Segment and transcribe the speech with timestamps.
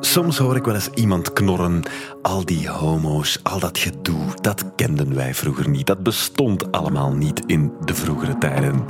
[0.00, 1.82] Soms hoor ik wel eens iemand knorren.
[2.22, 5.86] Al die homo's, al dat gedoe, dat kenden wij vroeger niet.
[5.86, 8.84] Dat bestond allemaal niet in de vroegere tijden.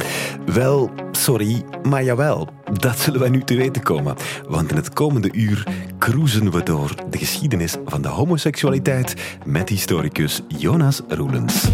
[0.46, 2.48] Wel, sorry, maar jawel.
[2.72, 4.14] Dat zullen wij nu te weten komen.
[4.48, 5.66] Want in het komende uur
[5.98, 9.14] cruisen we door de geschiedenis van de homoseksualiteit
[9.46, 11.68] met historicus Jonas Roelens.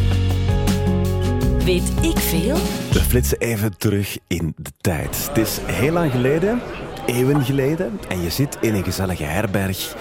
[1.65, 2.55] Weet ik veel?
[2.93, 5.29] We flitsen even terug in de tijd.
[5.29, 6.61] Het is heel lang geleden,
[7.07, 9.95] eeuwen geleden, en je zit in een gezellige herberg.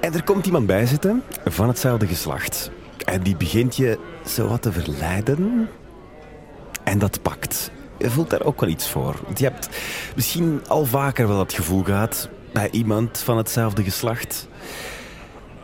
[0.00, 2.70] En er komt iemand bij zitten van hetzelfde geslacht.
[3.04, 5.68] En die begint je zo wat te verleiden.
[6.84, 7.70] En dat pakt.
[7.98, 9.16] Je voelt daar ook wel iets voor.
[9.24, 9.68] Want je hebt
[10.16, 14.48] misschien al vaker wel dat gevoel gehad bij iemand van hetzelfde geslacht.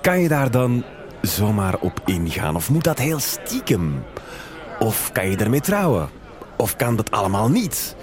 [0.00, 0.84] Kan je daar dan
[1.22, 2.56] zomaar op ingaan?
[2.56, 4.02] Of moet dat heel stiekem?
[4.78, 6.08] Of kan je ermee trouwen?
[6.56, 7.96] Of kan dat allemaal niet?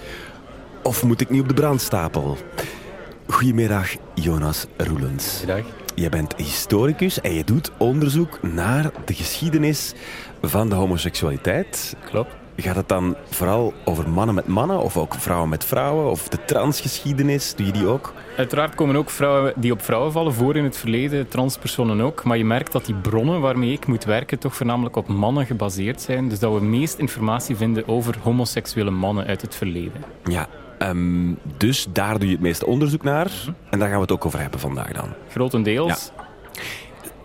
[0.88, 2.36] Of moet ik niet op de brandstapel?
[3.26, 5.42] Goedemiddag, Jonas Roelens.
[5.46, 5.60] Dag.
[5.94, 9.94] Je bent historicus en je doet onderzoek naar de geschiedenis
[10.42, 11.96] van de homoseksualiteit.
[12.04, 12.34] Klopt.
[12.56, 16.10] Gaat het dan vooral over mannen met mannen of ook vrouwen met vrouwen?
[16.10, 18.12] Of de transgeschiedenis, doe je die ook?
[18.36, 22.24] Uiteraard komen ook vrouwen die op vrouwen vallen voor in het verleden, transpersonen ook.
[22.24, 26.00] Maar je merkt dat die bronnen waarmee ik moet werken toch voornamelijk op mannen gebaseerd
[26.00, 26.28] zijn.
[26.28, 30.04] Dus dat we meest informatie vinden over homoseksuele mannen uit het verleden.
[30.24, 33.30] Ja, ehm, dus daar doe je het meeste onderzoek naar.
[33.70, 35.08] En daar gaan we het ook over hebben vandaag dan.
[35.30, 36.10] Grotendeels.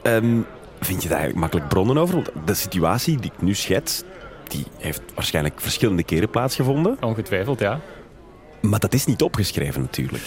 [0.02, 0.40] Ehm,
[0.80, 2.16] vind je daar eigenlijk makkelijk bronnen over?
[2.16, 4.04] Want de situatie die ik nu schets,
[4.48, 6.98] die heeft waarschijnlijk verschillende keren plaatsgevonden.
[7.02, 7.80] Ongetwijfeld, ja.
[8.62, 10.24] Maar dat is niet opgeschreven natuurlijk.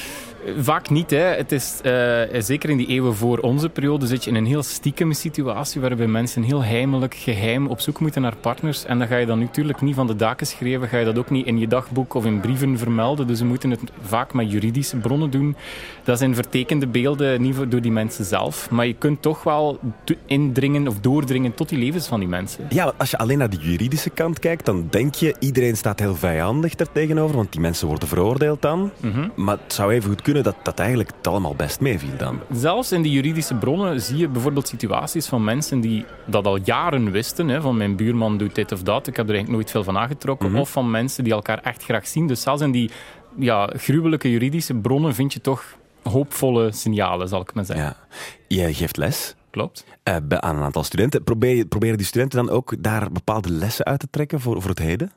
[0.59, 1.11] Vaak niet.
[1.11, 1.17] Hè.
[1.19, 4.63] Het is, eh, zeker in die eeuwen voor onze periode zit je in een heel
[4.63, 8.85] stiekeme situatie waarbij mensen heel heimelijk, geheim op zoek moeten naar partners.
[8.85, 11.31] En dan ga je dan natuurlijk niet van de daken schrijven, ga je dat ook
[11.31, 13.27] niet in je dagboek of in brieven vermelden.
[13.27, 15.57] Dus we moeten het vaak met juridische bronnen doen.
[16.05, 18.71] Dat zijn vertekende beelden, niet door die mensen zelf.
[18.71, 19.81] Maar je kunt toch wel
[20.27, 22.67] indringen of doordringen tot die levens van die mensen.
[22.69, 26.15] Ja, als je alleen naar de juridische kant kijkt, dan denk je iedereen staat heel
[26.15, 28.91] vijandig daar tegenover, want die mensen worden veroordeeld dan.
[29.35, 32.41] Maar het zou even goed kunnen dat dat eigenlijk het allemaal best meeviel dan.
[32.53, 37.11] Zelfs in die juridische bronnen zie je bijvoorbeeld situaties van mensen die dat al jaren
[37.11, 37.49] wisten.
[37.49, 39.07] Hè, van mijn buurman doet dit of dat.
[39.07, 40.55] Ik heb er eigenlijk nooit veel van aangetrokken.
[40.55, 42.27] Of van mensen die elkaar echt graag zien.
[42.27, 42.91] Dus zelfs in die
[43.39, 47.97] ja, gruwelijke juridische bronnen vind je toch hoopvolle signalen, zal ik maar zeggen.
[48.49, 48.67] Ja.
[48.67, 49.35] Je geeft les.
[49.51, 49.85] Klopt.
[50.05, 51.25] Uh, aan een aantal studenten.
[51.25, 54.79] Probeer, proberen die studenten dan ook daar bepaalde lessen uit te trekken voor, voor het
[54.79, 55.13] heden?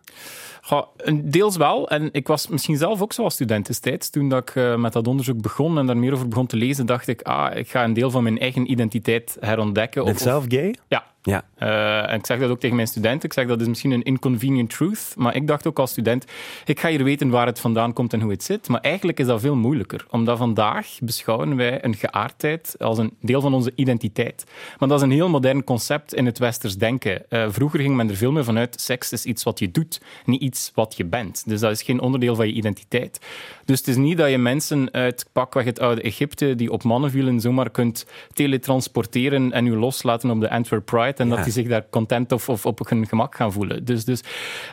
[0.70, 1.90] Ja, deels wel.
[1.90, 4.10] En ik was misschien zelf ook zo als student destijds.
[4.10, 6.86] Toen dat ik uh, met dat onderzoek begon en daar meer over begon te lezen,
[6.86, 10.04] dacht ik, ah, ik ga een deel van mijn eigen identiteit herontdekken.
[10.04, 10.76] Ben zelf gay?
[10.88, 11.04] Ja.
[11.24, 11.44] Ja.
[11.60, 13.30] Uh, en ik zeg dat ook tegen mijn studenten.
[13.30, 16.26] Ik zeg dat is misschien een inconvenient truth, maar ik dacht ook als student,
[16.66, 18.68] ik ga hier weten waar het vandaan komt en hoe het zit.
[18.68, 23.42] Maar eigenlijk is dat veel moeilijker, omdat vandaag beschouwen wij een geaardheid als een deel
[23.42, 24.46] van onze identiteit.
[24.78, 27.26] Maar dat is een heel modern concept in het westers denken.
[27.30, 30.42] Uh, vroeger ging men er veel meer vanuit, seks is iets wat je doet, niet
[30.42, 31.44] iets wat je bent.
[31.46, 33.20] Dus dat is geen onderdeel van je identiteit.
[33.66, 37.12] Dus het is niet dat je mensen uit pakweg het oude Egypte die op mannen
[37.12, 41.36] vielen zomaar kunt teletransporteren en u loslaten op de Antwerp Pride en Ja.
[41.36, 43.86] dat die zich daar content of, of op hun gemak gaan voelen.
[43.86, 44.22] Dus, dus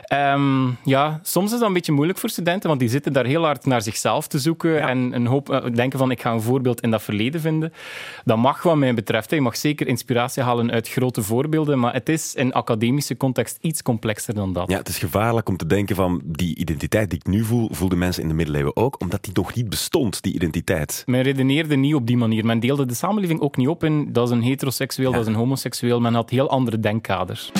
[0.03, 3.43] ehm, ja, soms is dat een beetje moeilijk voor studenten, want die zitten daar heel
[3.43, 6.81] hard naar zichzelf te zoeken en een hoop eh, denken van ik ga een voorbeeld
[6.81, 7.73] in dat verleden vinden.
[8.25, 9.29] Dat mag wat mij betreft.
[9.29, 9.35] hè.
[9.35, 13.81] Je mag zeker inspiratie halen uit grote voorbeelden, maar het is in academische context iets
[13.81, 14.69] complexer dan dat.
[14.69, 17.97] Ja, het is gevaarlijk om te denken van die identiteit die ik nu voel, voelden
[17.97, 21.03] mensen in de middeleeuwen ook, omdat die nog niet bestond, die identiteit.
[21.05, 22.45] Men redeneerde niet op die manier.
[22.45, 25.33] Men deelde de samenleving ook niet op in dat is een heteroseksueel, dat is een
[25.33, 25.99] homoseksueel.
[25.99, 27.51] Men had heel andere denkkaders.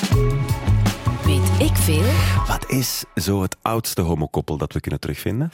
[1.60, 2.04] Ik veel?
[2.48, 5.52] Wat is zo het oudste homokoppel dat we kunnen terugvinden?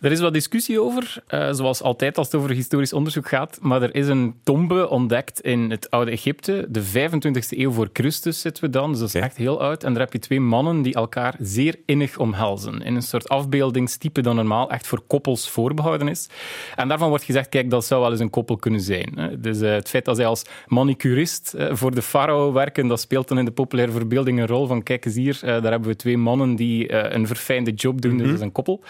[0.00, 3.58] Er is wat discussie over, eh, zoals altijd als het over historisch onderzoek gaat.
[3.60, 6.66] Maar er is een tombe ontdekt in het oude Egypte.
[6.68, 9.84] De 25e eeuw voor Christus zitten we dan, dus dat is echt heel oud.
[9.84, 12.82] En daar heb je twee mannen die elkaar zeer innig omhelzen.
[12.82, 16.28] In een soort afbeeldingstype dat normaal echt voor koppels voorbehouden is.
[16.74, 19.38] En daarvan wordt gezegd, kijk, dat zou wel eens een koppel kunnen zijn.
[19.38, 23.28] Dus eh, het feit dat zij als manicurist eh, voor de farao werken, dat speelt
[23.28, 25.96] dan in de populaire verbeelding een rol van, kijk eens hier, eh, daar hebben we
[25.96, 28.80] twee mannen die eh, een verfijnde job doen, dus dat is een koppel.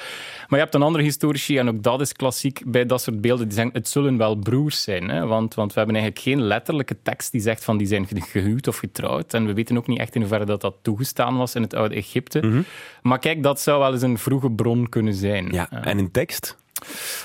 [0.49, 3.47] Maar je hebt een andere historici, en ook dat is klassiek bij dat soort beelden,
[3.47, 5.09] die zeggen het zullen wel broers zijn.
[5.09, 5.27] Hè?
[5.27, 8.69] Want, want we hebben eigenlijk geen letterlijke tekst die zegt van die zijn ge- gehuwd
[8.69, 9.35] of getrouwd.
[9.35, 11.95] En we weten ook niet echt in hoeverre dat, dat toegestaan was in het oude
[11.95, 12.65] Egypte.
[13.03, 15.49] Maar kijk, dat zou wel eens een vroege bron kunnen zijn.
[15.53, 16.57] Ja, Eh, en in tekst?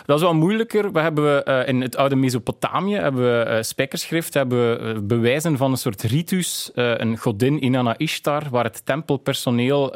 [0.06, 0.92] Dat is wel moeilijker.
[0.92, 5.58] We hebben uh, in het oude Mesopotamië hebben we uh, spijkerschrift, hebben we uh, bewijzen
[5.58, 9.96] van een soort ritus, een godin Inanna Ishtar, waar het tempelpersoneel,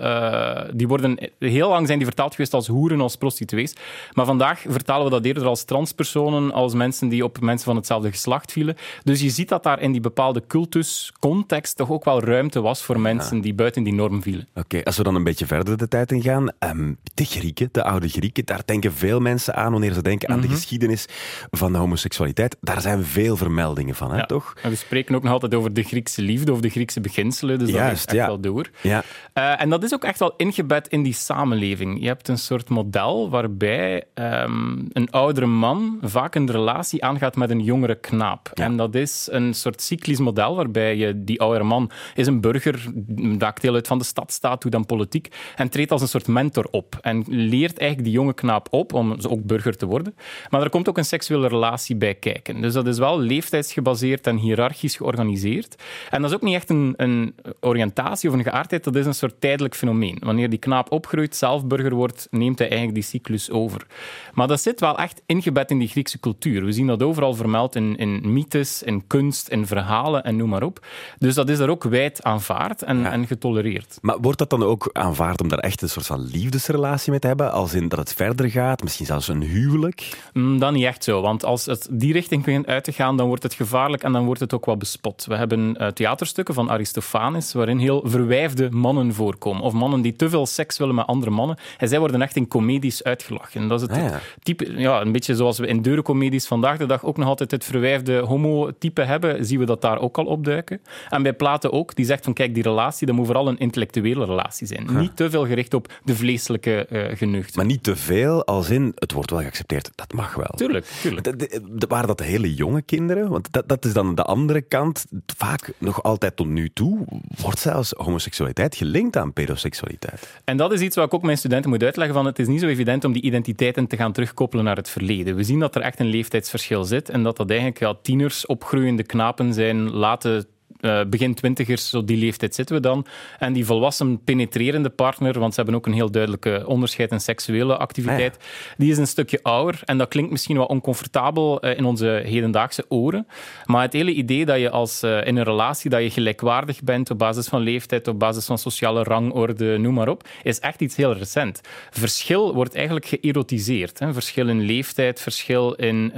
[0.74, 3.76] die worden heel lang zijn die vertaald geweest als hoeren, als prostituees.
[4.14, 8.12] Maar vandaag vertalen we dat eerder als transpersonen, als mensen die op mensen van hetzelfde
[8.12, 8.76] geslacht vielen.
[9.04, 13.00] Dus je ziet dat daar in die bepaalde cultuscontext toch ook wel ruimte was voor
[13.00, 14.48] mensen die buiten die norm vielen.
[14.56, 16.50] Oké, als we dan een beetje verder de tijd in gaan.
[16.60, 20.40] Um, de Grieken, de oude Grieken, daar denken veel mensen aan wanneer ze denken aan
[20.42, 20.56] de Mhm.
[20.56, 21.06] geschiedenis
[21.52, 22.58] van de homoseksualiteit.
[22.62, 24.26] Daar zijn veel vermeldingen van, hè, Ja.
[24.26, 24.54] toch?
[24.62, 27.72] En we spreken ook nog altijd over de Griekse liefde of de Griekse beginselen, dus
[27.72, 28.26] dat is echt ja.
[28.26, 28.70] wel door.
[28.82, 29.04] Ja.
[29.34, 32.00] Eh, en dat is ook echt wel ingebed in die samenleving.
[32.02, 37.50] Je hebt een soort model waarbij ehm, een oudere man vaak een relatie aangaat met
[37.50, 38.50] een jongere knaap.
[38.54, 38.64] Ja.
[38.64, 42.86] En dat is een soort cyclisch model waarbij je, die oudere man is een burger,
[43.16, 46.68] maakt deel uit van de stadstaat, doet dan politiek en treedt als een soort mentor
[46.72, 46.98] op.
[47.02, 50.16] En leert eigenlijk die jonge knaap op om ook burger te worden.
[50.50, 52.62] Maar er komt ook een seksuele relatie bij kijken.
[52.62, 55.76] Dus dat is wel leeftijdsgebaseerd en hiërarchisch georganiseerd.
[56.10, 59.16] En dat is ook niet echt een, een oriëntatie of een geaardheid, dat is een
[59.16, 60.18] soort tijdelijk fenomeen.
[60.20, 63.88] Wanneer die knaap opgroeit, zelf burger wordt, neemt hij eigenlijk die cyclus over.
[64.34, 66.66] Maar dat zit wel echt ingebed in die Griekse cultuur.
[66.66, 70.64] We zien dat overal vermeld in, in mythes, in kunst, in verhalen en noem maar
[70.64, 70.86] op.
[71.18, 73.98] Dus dat is daar ook wijd aanvaard en, en getolereerd.
[74.02, 77.28] Maar wordt dat dan ook aanvaard om daar echt een soort van liefdesrelatie mee te
[77.28, 77.52] hebben?
[77.52, 80.18] Als in dat het verder gaat, misschien zelfs een huwelijk?
[80.34, 83.28] Mm, Dat niet echt zo, want als het die richting begint uit te gaan, dan
[83.28, 85.26] wordt het gevaarlijk en dan wordt het ook wel bespot.
[85.28, 90.30] We hebben eh, theaterstukken van Aristophanes waarin heel verwijfde mannen voorkomen, of mannen die te
[90.30, 91.58] veel seks willen met andere mannen.
[91.78, 93.62] En zij worden echt in comedies uitgelachen.
[93.62, 94.20] En dat is het Ah, ja.
[94.44, 97.64] type, ja, een beetje zoals we in deurencomedies vandaag de dag ook nog altijd het
[97.64, 100.80] verwijfde homo-type hebben, zien we dat daar ook al opduiken.
[101.10, 104.26] En bij Platen ook, die zegt van kijk, die relatie, dat moet vooral een intellectuele
[104.26, 104.88] relatie zijn.
[104.92, 107.54] Niet te veel gericht op de vleeselijke geneugten.
[107.56, 109.90] Maar niet te veel, als in het wordt wel geaccepteerd.
[109.96, 110.54] Dat mag wel.
[110.56, 111.24] Tuurlijk, tuurlijk.
[111.24, 113.30] De- de- de- waren dat hele jonge kinderen?
[113.30, 115.06] Want dat, dat is dan de andere kant.
[115.38, 117.06] Vaak, nog altijd tot nu toe,
[117.42, 120.40] wordt zelfs homoseksualiteit gelinkt aan pedoseksualiteit.
[120.44, 122.16] En dat is iets wat ik ook mijn studenten moet uitleggen.
[122.16, 125.36] Van het is niet zo evident om die identiteiten te gaan terugkoppelen naar het verleden.
[125.36, 129.04] We zien dat er echt een leeftijdsverschil zit en dat dat eigenlijk ja, tieners, opgroeiende
[129.04, 130.48] knapen zijn, late
[130.86, 133.06] eh, begin twintigers, zo die leeftijd zitten we dan.
[133.40, 137.78] En die volwassen penetrerende partner, want ze hebben ook een heel duidelijke onderscheid in seksuele
[137.78, 138.38] activiteit,
[138.78, 139.80] die is een stukje ouder.
[139.86, 143.28] En dat klinkt misschien wat oncomfortabel eh, in onze hedendaagse oren.
[143.66, 147.12] Maar het hele idee dat je als, eh, in een relatie dat je gelijkwaardig bent
[147.12, 150.96] op basis van leeftijd, op basis van sociale rangorde, noem maar op, is echt iets
[150.96, 151.62] heel recent.
[151.90, 154.00] Verschil wordt eigenlijk geërotiseerd.
[154.00, 154.14] Hè.
[154.14, 156.12] Verschil in leeftijd, verschil in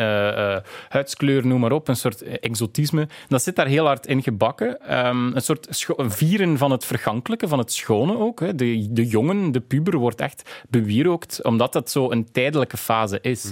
[0.90, 1.88] huidskleur, noem maar op.
[1.88, 3.08] Een soort exotisme.
[3.28, 4.57] Dat zit daar heel hard in gebakken.
[4.66, 8.40] Ehm, een soort vieren van het vergankelijke, van het schone ook.
[8.40, 8.56] Hè.
[8.56, 13.52] De, de jongen, de puber, wordt echt bewierookt, omdat dat zo een tijdelijke fase is.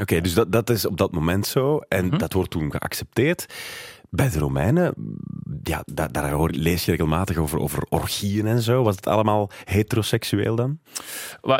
[0.00, 1.80] Oké, dus dat, dat is op dat moment zo.
[1.88, 3.46] En dat wordt toen geaccepteerd.
[4.14, 4.94] Bij de Romeinen,
[5.62, 8.82] ja, daar, daar hoor- lees je regelmatig over, over orgieën en zo.
[8.82, 10.78] Was het allemaal heteroseksueel dan?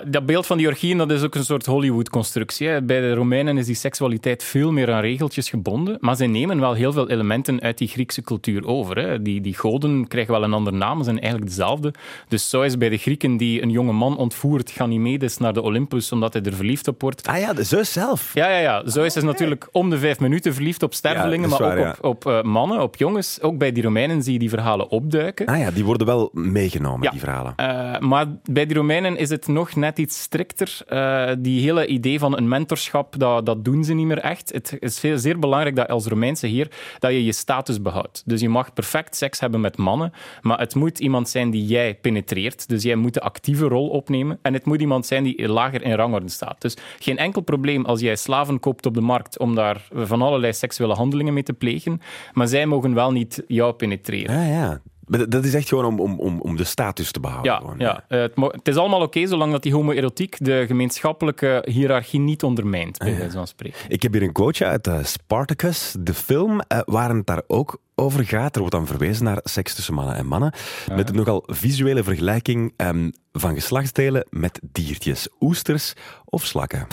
[0.07, 2.83] Dat beeld van die orgieën dat is ook een soort Hollywood-constructie.
[2.83, 6.73] Bij de Romeinen is die seksualiteit veel meer aan regeltjes gebonden, maar zij nemen wel
[6.73, 8.99] heel veel elementen uit die Griekse cultuur over.
[8.99, 9.23] Hè.
[9.23, 11.95] Die, die goden krijgen wel een andere naam, zijn eigenlijk dezelfde.
[12.29, 16.13] Dus zo is bij de Grieken die een jonge man ontvoert, Ganymedes, naar de Olympus
[16.13, 17.27] omdat hij er verliefd op wordt.
[17.27, 18.35] Ah ja, de Zeus zelf.
[18.35, 18.89] Ja, ja, ja.
[18.91, 21.97] Zo is ze natuurlijk om de vijf minuten verliefd op stervelingen, Ja, maar waar, ook
[21.99, 23.41] op, op eh, mannen, op jongens.
[23.41, 25.47] Ook bij die Romeinen zie je die verhalen opduiken.
[25.47, 27.11] Ah ja, die worden wel meegenomen, Ja.
[27.11, 27.53] die verhalen.
[27.57, 30.79] Eh, maar bij die Romeinen is het nog net iets strikter.
[30.87, 34.53] Eh, die hele idee van een mentorschap, dat, dat doen ze niet meer echt.
[34.53, 38.23] Het is veel, zeer belangrijk dat als Romeinse heer dat je je status behoudt.
[38.27, 41.95] Dus je mag perfect seks hebben met mannen, maar het moet iemand zijn die jij
[41.95, 42.69] penetreert.
[42.69, 44.39] Dus jij moet de actieve rol opnemen.
[44.43, 46.61] En het moet iemand zijn die lager in rangorde staat.
[46.61, 50.53] Dus geen enkel probleem als jij slaven koopt op de markt om daar van allerlei
[50.53, 52.01] seksuele handelingen mee te plegen.
[52.35, 54.37] Maar zij mogen wel niet jou penetreren.
[54.39, 54.81] Ah ja.
[55.05, 57.53] Maar dat- is echt gewoon om, om, om, om de status te behouden.
[57.53, 57.75] Ja, gewoon.
[57.79, 58.05] ja.
[58.09, 62.99] Eh, het, het is allemaal oké zolang dat die homoerotiek de gemeenschappelijke hiërarchie niet ondermijnt,
[62.99, 63.79] bij wijze van spreken.
[63.89, 67.79] Ik heb hier een quoteje uit eh, Spartacus, de film, eh, waar het daar ook
[67.95, 68.55] over gaat.
[68.55, 70.53] Er wordt dan verwezen naar seks tussen mannen en mannen.
[70.95, 75.93] Met een nogal visuele vergelijking ehm, van geslachtsdelen met diertjes, oesters
[76.25, 76.87] of slakken.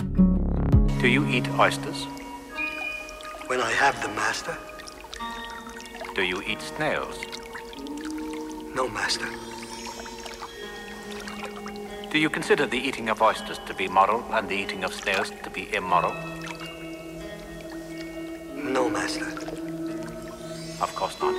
[1.02, 2.08] Do you eat oysters?
[3.48, 4.58] When I have them, master.
[6.14, 7.16] Do you eat snails?
[8.76, 9.28] No, master.
[12.12, 15.32] Do you consider the eating of oysters to be moral and the eating of snails
[15.44, 16.14] to be immoral?
[18.56, 19.28] No, master.
[20.82, 21.34] Of course not.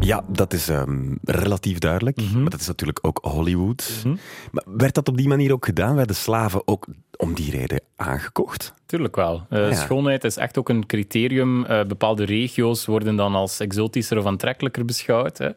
[0.00, 2.32] Ja, dat is ehm, relatief duidelijk.
[2.34, 4.04] Maar dat is natuurlijk ook Hollywood.
[4.50, 5.94] Maar werd dat op die manier ook gedaan?
[5.96, 6.86] Werden slaven ook
[7.20, 8.74] om die reden aangekocht?
[8.86, 9.46] Tuurlijk wel.
[9.50, 9.74] Uh, ja.
[9.74, 11.64] Schoonheid is echt ook een criterium.
[11.64, 15.38] Uh, bepaalde regio's worden dan als exotischer of aantrekkelijker beschouwd.
[15.38, 15.48] Hè.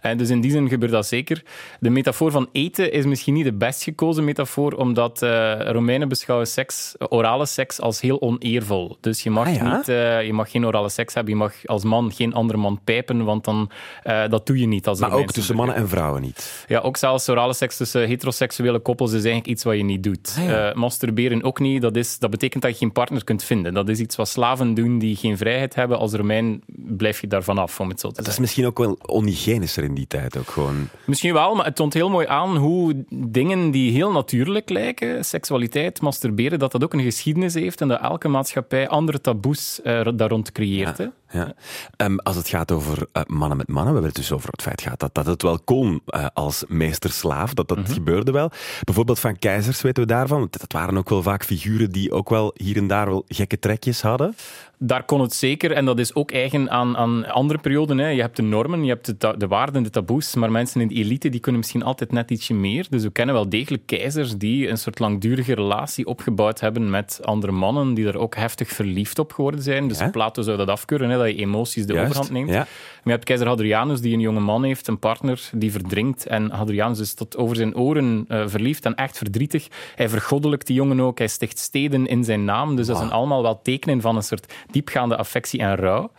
[0.00, 1.42] En dus in die zin gebeurt dat zeker.
[1.80, 6.46] De metafoor van eten is misschien niet de best gekozen metafoor, omdat uh, Romeinen beschouwen
[6.46, 8.96] seks, orale seks als heel oneervol.
[9.00, 9.76] Dus je mag, ah, ja?
[9.76, 9.86] niet,
[10.26, 11.32] je mag geen orale seks hebben.
[11.32, 13.70] Je mag als man geen andere man pijpen, want dan,
[14.02, 14.86] dat doe je niet.
[14.86, 16.64] Als maar ook tussen mannen en vrouwen niet?
[16.68, 20.36] Ja, ook zelfs orale seks tussen heteroseksuele koppels is eigenlijk iets wat je niet doet.
[20.38, 20.72] Ah, ja.
[21.10, 21.82] Masturberen ook niet.
[21.82, 23.74] Dat, is, dat betekent dat je geen partner kunt vinden.
[23.74, 25.98] Dat is iets wat slaven doen die geen vrijheid hebben.
[25.98, 28.24] Als Romein blijf je daarvan af, om het zo te zeggen.
[28.24, 30.38] Dat is misschien ook wel onhygiënischer in die tijd.
[30.38, 30.88] Ook gewoon.
[31.04, 36.00] Misschien wel, maar het toont heel mooi aan hoe dingen die heel natuurlijk lijken, seksualiteit,
[36.00, 40.28] masturberen, dat dat ook een geschiedenis heeft en dat elke maatschappij andere taboes uh, daar
[40.28, 40.98] rond creëert.
[40.98, 41.12] Ja.
[41.32, 41.54] Ja.
[41.96, 44.62] Um, als het gaat over uh, mannen met mannen, we hebben het dus over het
[44.62, 47.92] feit gaat dat, dat het wel kon uh, als meester-slaaf, dat dat mm -hmm.
[47.94, 48.50] gebeurde wel.
[48.84, 52.28] Bijvoorbeeld van keizers weten we daarvan, want dat waren ook wel vaak figuren die ook
[52.28, 54.34] wel hier en daar wel gekke trekjes hadden.
[54.82, 57.98] Daar kon het zeker, en dat is ook eigen aan, aan andere perioden.
[57.98, 58.08] Hè.
[58.08, 60.94] Je hebt de normen, je hebt de, de waarden, de taboes, maar mensen in de
[60.94, 62.86] elite die kunnen misschien altijd net ietsje meer.
[62.90, 67.52] Dus we kennen wel degelijk keizers die een soort langdurige relatie opgebouwd hebben met andere
[67.52, 69.88] mannen, die er ook heftig verliefd op geworden zijn.
[69.88, 70.08] Dus Ja.
[70.10, 72.50] Plato zou dat afkeuren, hè, dat je emoties de Juist, overhand neemt.
[72.50, 72.66] ja.
[73.00, 76.26] Maar je hebt keizer Hadrianus, die een jonge man heeft, een partner die verdrinkt.
[76.26, 79.68] En Hadrianus is tot over zijn oren eh, verliefd en echt verdrietig.
[79.94, 82.76] Hij vergoddelijkt die jongen ook, hij sticht steden in zijn naam.
[82.76, 86.10] Dus dat zijn allemaal wel tekenen van een soort diepgaande affectie en rouw.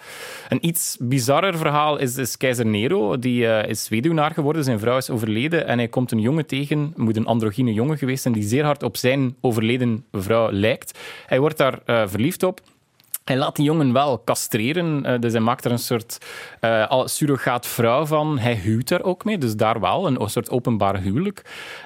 [0.50, 3.20] Een iets bizarrer verhaal is, is keizer Nero.
[3.20, 6.94] Die eh, is weduwnaar geworden, zijn vrouw is overleden en hij komt een jongen tegen,
[6.96, 11.00] moet een androgyne jongen geweest zijn, die zeer hard op zijn overleden vrouw lijkt.
[11.26, 12.62] Hij wordt daar eh, verliefd op.
[13.24, 16.18] Hij laat die jongen wel castreren, uh, dus hij maakt er een soort
[16.62, 18.38] uh, surrogaat vrouw van.
[18.38, 21.42] Hij huwt daar ook mee, dus daar wel, een, een soort openbaar huwelijk.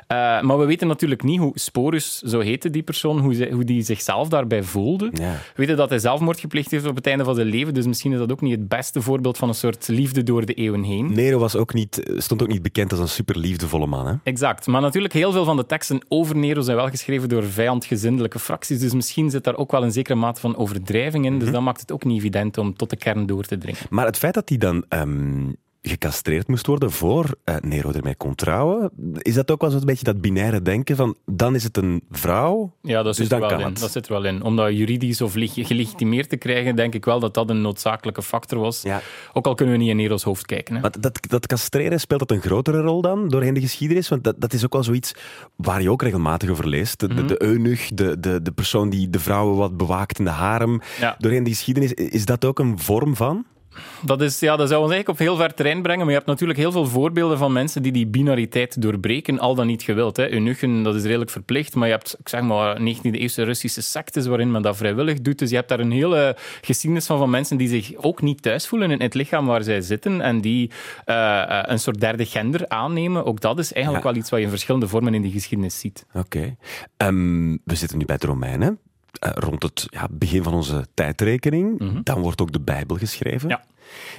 [0.08, 3.64] Uh, maar we weten natuurlijk niet hoe Sporus, zo heette die persoon, hoe, ze, hoe
[3.64, 5.10] die zichzelf daarbij voelde.
[5.14, 5.32] Ja.
[5.32, 8.12] We weten dat hij zelfmoord gepleegd heeft op het einde van zijn leven, dus misschien
[8.12, 11.14] is dat ook niet het beste voorbeeld van een soort liefde door de eeuwen heen.
[11.14, 14.08] Nero was ook niet, stond ook niet bekend als een super liefdevolle man.
[14.08, 14.14] Hè?
[14.24, 18.40] Exact, maar natuurlijk heel veel van de teksten over Nero zijn wel geschreven door vijandgezindelijke
[18.40, 21.40] fracties, dus misschien zit daar ook wel een zekere mate van overdrijving in.
[21.40, 23.82] Dus dat maakt het ook niet evident om tot de kern door te dringen.
[23.90, 25.56] Maar het feit dat hij dan um,
[25.88, 30.04] gecastreerd moest worden voor uh, Nero ermee kon trouwen, is dat ook wel zo'n beetje
[30.04, 33.48] dat binaire denken van dan is het een vrouw, ja, dat dus zit dan er
[33.50, 33.66] kan in.
[33.66, 33.80] het.
[33.80, 34.42] Dat zit er wel in.
[34.44, 38.60] Om dat juridisch of gelegitimeerd te krijgen, denk ik wel dat dat een noodzakelijke factor
[38.60, 38.82] was.
[38.82, 39.02] Ja.
[39.34, 40.76] Ook al kunnen we niet in Nero's hoofd kijken.
[40.76, 40.82] Hè.
[40.82, 44.10] Maar dat, dat castreren, speelt dat een grotere rol dan doorheen de geschiedenis?
[44.10, 45.14] Want dat, dat is ook wel zoiets
[45.56, 47.00] waar je ook regelmatig over leest.
[47.00, 47.16] De, Mhm.
[47.16, 50.82] de, de eunuch, de, de, de persoon die de vrouwen wat bewaakt in de harem.
[51.00, 51.16] Ja.
[51.18, 53.46] Doorheen de geschiedenis, is dat ook een vorm van?
[54.02, 56.26] Dat, is, ja, dat zou ons eigenlijk op heel ver terrein brengen, maar je hebt
[56.30, 60.18] natuurlijk heel veel voorbeelden van mensen die die binariteit doorbreken, al dan niet gewild.
[60.18, 60.32] Hè.
[60.32, 64.52] Eunuchen, dat is redelijk verplicht, maar je hebt, ik zeg maar, 19e-eeuwse Russische sectes waarin
[64.52, 65.40] men dat vrijwillig doet.
[65.40, 68.68] Dus je hebt daar een hele geschiedenis van, van mensen die zich ook niet thuis
[68.68, 70.72] voelen in het lichaam waar zij zitten en die
[71.06, 73.26] uh, een soort derde gender aannemen.
[73.26, 74.12] Ook dat is eigenlijk Ja.
[74.12, 76.06] wel iets wat je in verschillende vormen in die geschiedenis ziet.
[76.14, 76.26] Oké.
[76.26, 76.56] Okay.
[77.10, 78.80] Um, we zitten nu bij de Romeinen.
[79.24, 81.80] Uh, rond het ja, begin van onze tijdrekening.
[81.80, 82.04] Mm -hmm.
[82.04, 83.50] Dan wordt ook de Bijbel geschreven.
[83.50, 83.64] Ja.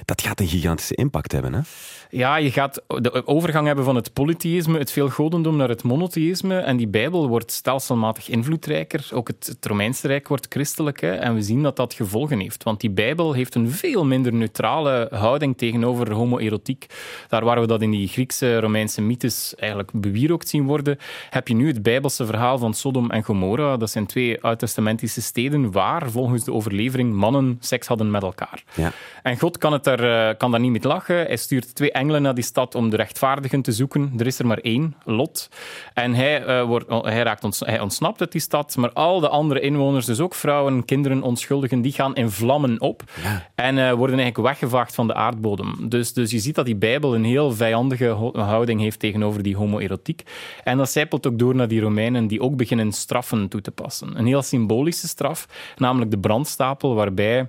[0.05, 1.61] Dat gaat een gigantische impact hebben, hè?
[2.09, 6.59] Ja, je gaat de overgang hebben van het polytheïsme, het veelgodendom, naar het monotheïsme.
[6.59, 9.09] En die Bijbel wordt stelselmatig invloedrijker.
[9.13, 11.01] Ook het, het Romeinse Rijk wordt christelijk.
[11.01, 11.11] Hè?
[11.11, 12.63] En we zien dat dat gevolgen heeft.
[12.63, 16.85] Want die Bijbel heeft een veel minder neutrale houding tegenover homoerotiek.
[17.27, 20.97] Daar waar we dat in die Griekse, Romeinse mythes eigenlijk bewierookt zien worden,
[21.29, 23.77] heb je nu het Bijbelse verhaal van Sodom en Gomorra.
[23.77, 28.63] Dat zijn twee oud-testamentische steden waar, volgens de overlevering, mannen seks hadden met elkaar.
[28.73, 28.91] Ja.
[29.23, 31.15] En God kan, het daar, kan daar niet mee lachen.
[31.15, 34.13] Hij stuurt twee engelen naar die stad om de rechtvaardigen te zoeken.
[34.17, 35.49] Er is er maar één, Lot.
[35.93, 39.29] En hij, uh, wordt, hij, raakt ons, hij ontsnapt uit die stad, maar al de
[39.29, 43.49] andere inwoners, dus ook vrouwen, kinderen, onschuldigen, die gaan in vlammen op ja.
[43.55, 45.89] en uh, worden eigenlijk weggevaagd van de aardbodem.
[45.89, 50.23] Dus, dus je ziet dat die Bijbel een heel vijandige houding heeft tegenover die homoerotiek.
[50.63, 54.19] En dat zijpelt ook door naar die Romeinen die ook beginnen straffen toe te passen.
[54.19, 55.47] Een heel symbolische straf,
[55.77, 57.47] namelijk de brandstapel, waarbij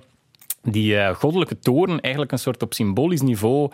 [0.63, 3.71] die uh, goddelijke toren eigenlijk een soort op symbolisch niveau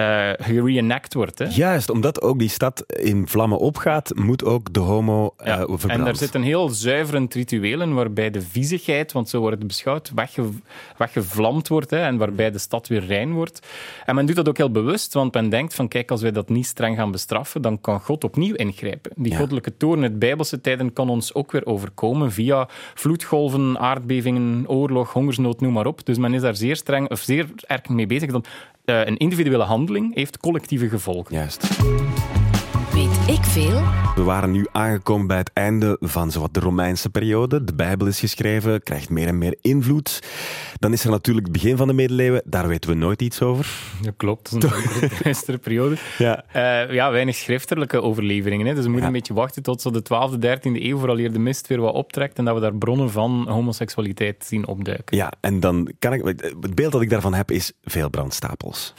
[0.00, 1.38] uh, gereenact wordt.
[1.38, 1.44] Hè?
[1.44, 5.56] Juist, omdat ook die stad in vlammen opgaat, moet ook de homo uh, ja.
[5.56, 5.90] verbrand.
[5.90, 9.66] En daar zit een heel zuiverend ritueel in, waarbij de viezigheid, want zo wordt het
[9.66, 10.48] beschouwd, wegge
[10.96, 13.66] weggevlamd wordt hè, en waarbij de stad weer rein wordt.
[14.06, 16.48] En men doet dat ook heel bewust, want men denkt van kijk, als wij dat
[16.48, 19.12] niet streng gaan bestraffen, dan kan God opnieuw ingrijpen.
[19.16, 19.38] Die Ja.
[19.38, 25.60] goddelijke toren uit bijbelse tijden kan ons ook weer overkomen via vloedgolven, aardbevingen, oorlog, hongersnood,
[25.60, 26.04] noem maar op.
[26.06, 28.30] Dus men is daar zeer streng of zeer erg mee bezig.
[28.30, 28.44] Dan,
[28.92, 31.34] een individuele handeling heeft collectieve gevolgen.
[31.34, 31.66] Juist.
[33.28, 33.82] Ik veel?
[34.14, 37.64] We waren nu aangekomen bij het einde van zowat de Romeinse periode.
[37.64, 40.22] De Bijbel is geschreven, krijgt meer en meer invloed.
[40.78, 42.42] Dan is er natuurlijk het begin van de middeleeuwen.
[42.44, 43.66] Daar weten we nooit iets over.
[44.02, 44.72] Dat klopt, dat
[45.24, 45.96] is een periode.
[46.18, 46.44] Ja.
[46.52, 48.66] Eh, ja, weinig schriftelijke overleveringen.
[48.66, 48.74] Hè.
[48.74, 49.14] Dus we moeten Ja.
[49.14, 52.38] een beetje wachten tot zo de 12e, 13e eeuw, vooraleer de mist weer wat optrekt
[52.38, 55.16] en dat we daar bronnen van homoseksualiteit zien opduiken.
[55.16, 56.24] Ja, en dan kan ik...
[56.60, 58.94] Het beeld dat ik daarvan heb is veel brandstapels.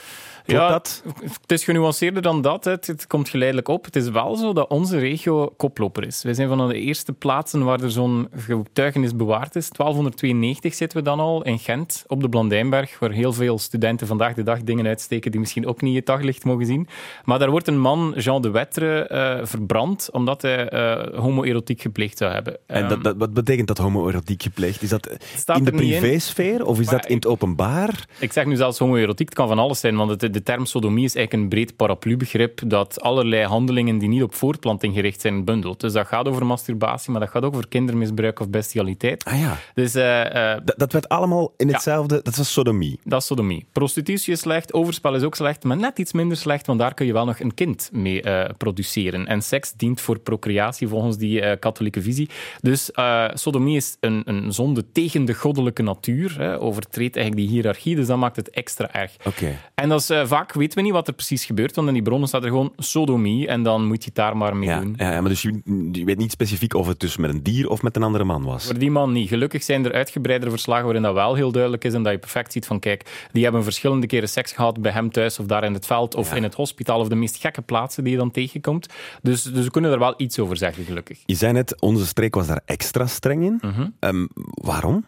[0.52, 1.04] Ja, dat?
[1.42, 2.66] Het is genuanceerder dan dat.
[2.66, 3.86] Het, het komt geleidelijk op.
[3.86, 6.24] Het is wel zo dat onze regio koploper is.
[6.24, 9.70] Wij zijn van de eerste plaatsen waar er zo'n getuigenis bewaard is.
[9.70, 14.34] 1292 zitten we dan al in Gent, op de Blandijnberg, waar heel veel studenten vandaag
[14.34, 16.88] de dag dingen uitsteken die misschien ook niet het daglicht mogen zien.
[17.24, 22.18] Maar daar wordt een man, Jean de Wettre, eh, verbrand omdat hij eh, homoerotiek gepleegd
[22.18, 22.58] zou hebben.
[22.66, 24.82] En Ehm, dat, dat, wat betekent dat homoerotiek gepleegd?
[24.82, 28.08] Is dat staat in de er privésfeer of is Maar dat in het openbaar?
[28.20, 31.04] Ik zeg nu zelfs homoerotiek, het kan van alles zijn, want het, de term sodomie
[31.06, 35.80] is eigenlijk een breed paraplubegrip dat allerlei handelingen die niet op voortplanting gericht zijn bundelt.
[35.80, 39.24] Dus dat gaat over masturbatie, maar dat gaat ook over kindermisbruik of bestialiteit.
[39.24, 41.74] Ah ja, Dus eh, eh, dat, werd allemaal in Ja.
[41.74, 42.20] hetzelfde...
[42.24, 43.00] Dat was sodomie.
[43.04, 43.66] dat is sodomie.
[43.72, 47.06] Prostitutie is slecht, overspel is ook slecht, maar net iets minder slecht, want daar kun
[47.06, 49.28] je wel nog een kind mee eh, produceren.
[49.28, 52.30] En seks dient voor procreatie volgens die katholieke visie.
[52.62, 52.92] Dus
[53.34, 58.08] sodomie is een, een zonde tegen de goddelijke natuur, hè, overtreedt eigenlijk die hiërarchie, dus
[58.08, 59.12] dat maakt het extra erg.
[59.26, 59.58] Oké.
[59.76, 62.04] En dat is, eh, vaak weten we niet wat er precies gebeurt, want in die
[62.04, 64.94] bronnen staat er gewoon sodomie en dan moet je het daar maar mee Ja, doen.
[64.98, 65.62] ja, maar dus je,
[65.92, 68.44] je weet niet specifiek of het dus met een dier of met een andere man
[68.44, 68.66] was.
[68.66, 69.28] Voor die man niet.
[69.30, 72.52] Gelukkig zijn er uitgebreidere verslagen waarin dat wel heel duidelijk is en dat je perfect
[72.52, 75.74] ziet van kijk, die hebben verschillende keren seks gehad bij hem thuis of daar in
[75.74, 76.36] het veld of Ja.
[76.36, 78.88] in het hospitaal of de meest gekke plaatsen die je dan tegenkomt.
[79.22, 81.20] Dus, dus we kunnen er wel iets over zeggen, gelukkig.
[81.26, 83.60] Je zei net, onze streek was daar extra streng in.
[83.62, 83.88] Mhm.
[84.00, 85.06] Ehm, waarom?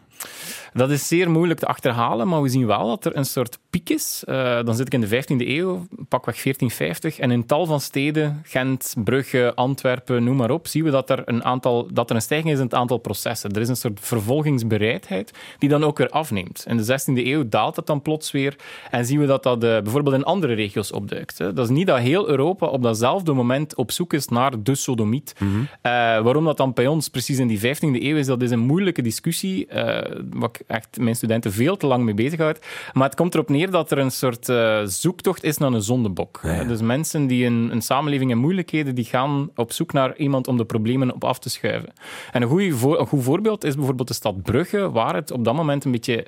[0.74, 3.90] Dat is zeer moeilijk te achterhalen, maar we zien wel dat er een soort piek
[3.90, 4.22] is.
[4.26, 8.40] Eh, dan zit ik in de 15e eeuw, pakweg 1450, en in tal van steden,
[8.44, 12.22] Gent, Brugge, Antwerpen, noem maar op, zien we dat er een, aantal, dat er een
[12.22, 13.50] stijging is in het aantal processen.
[13.50, 16.64] Er is een soort vervolgingsbereidheid die dan ook weer afneemt.
[16.68, 18.56] In de 16e eeuw daalt het dan plots weer
[18.90, 21.38] en zien we dat dat eh, bijvoorbeeld in andere regio's opduikt.
[21.38, 21.52] Hè.
[21.52, 25.34] Dat is niet dat heel Europa op datzelfde moment op zoek is naar de sodomiet.
[25.38, 25.48] Mhm.
[25.80, 28.58] Eh, waarom dat dan bij ons precies in die 15e eeuw is, dat is een
[28.58, 29.66] moeilijke discussie,
[30.12, 32.58] eh, waar ik echt mijn studenten veel te lang mee bezighoud.
[32.92, 36.40] Maar het komt erop neer dat er een soort eh, zoektocht is naar een zondebok.
[36.42, 36.64] Ja, ja.
[36.64, 40.56] Dus mensen die in een samenleving in moeilijkheden, die gaan op zoek naar iemand om
[40.56, 41.92] de problemen op af te schuiven.
[42.32, 45.54] En een, voor- een goed voorbeeld is bijvoorbeeld de stad Brugge, waar het op dat
[45.54, 46.26] moment een beetje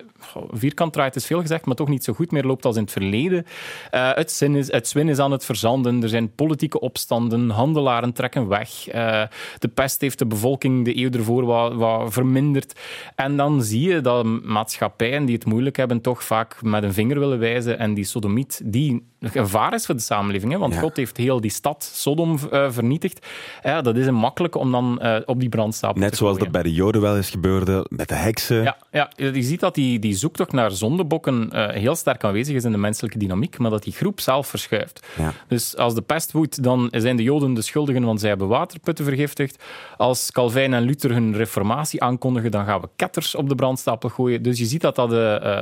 [0.50, 2.92] vierkant draait, is veel gezegd, maar toch niet zo goed meer loopt als in het
[2.92, 3.46] verleden.
[3.90, 8.12] Eh, het, zin is, het zwin is aan het verzanden, er zijn politieke opstanden, handelaren
[8.12, 9.22] trekken weg, eh,
[9.58, 12.80] de pest heeft de bevolking de eeuw ervoor wat, wat verminderd.
[13.14, 17.18] En dan zie je dat maatschappijen die het moeilijk hebben, toch vaak met een vinger
[17.18, 20.80] willen wijzen en die sodomiet, die een gevaar is voor de samenleving, hè, want Ja.
[20.80, 23.26] God heeft heel die stad Sodom eh, vernietigd.
[23.62, 26.50] Ja, dat is een makkelijk om dan eh, op die brandstapel Net te zoals dat
[26.50, 28.62] bij de Joden wel eens gebeurde, met de heksen.
[28.62, 32.64] Ja, ja, je ziet dat die, die zoektocht naar zondebokken eh, heel sterk aanwezig is
[32.64, 35.06] in de menselijke dynamiek, maar dat die groep zelf verschuift.
[35.18, 35.32] Ja.
[35.48, 39.04] Dus als de pest woedt, dan zijn de Joden de schuldigen, want zij hebben waterputten
[39.04, 39.62] vergiftigd.
[39.96, 44.42] Als Calvijn en Luther hun reformatie aankondigen, dan gaan we ketters op de brandstapel gooien.
[44.42, 45.10] Dus je ziet dat, dat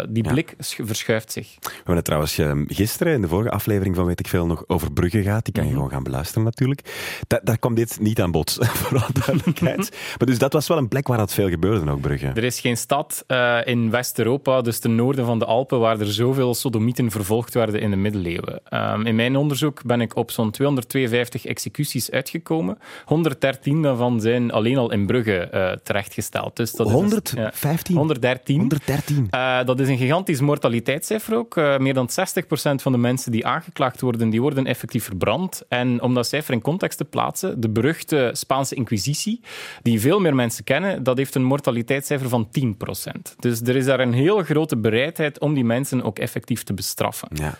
[0.09, 1.57] die blik sch- verschuift zich.
[1.61, 4.93] We hebben het trouwens gisteren in de vorige aflevering van Weet ik Veel nog over
[4.93, 5.45] Brugge gehad.
[5.45, 5.79] Die kan je Mhm.
[5.79, 6.81] gewoon gaan beluisteren natuurlijk.
[7.27, 9.91] Da- daar kwam dit niet aan bod, voor alle duidelijkheid.
[10.19, 12.27] maar dus dat was wel een plek waar dat veel gebeurde ook, Brugge.
[12.27, 16.13] Er is geen stad eh, in West-Europa, dus ten noorden van de Alpen, waar er
[16.13, 18.61] zoveel sodomieten vervolgd werden in de middeleeuwen.
[18.65, 22.79] Ehm, in mijn onderzoek ben ik op zo'n 252 executies uitgekomen.
[23.05, 26.57] 113 daarvan zijn alleen al in Brugge eh, terechtgesteld.
[26.57, 27.95] Dus dat is een- 115?
[27.95, 28.59] ja, 113.
[28.59, 29.27] 113.
[29.31, 31.57] Eh, dat is een gigantisch mortaliteitscijfer ook.
[31.57, 35.63] Eh, meer dan 60% van de mensen die aangeklaagd worden, die worden effectief verbrand.
[35.69, 39.41] En om dat cijfer in context te plaatsen, de beruchte Spaanse Inquisitie,
[39.83, 43.37] die veel meer mensen kennen, dat heeft een mortaliteitscijfer van 10%.
[43.39, 47.29] Dus er is daar een heel grote bereidheid om die mensen ook effectief te bestraffen.
[47.33, 47.59] Ja.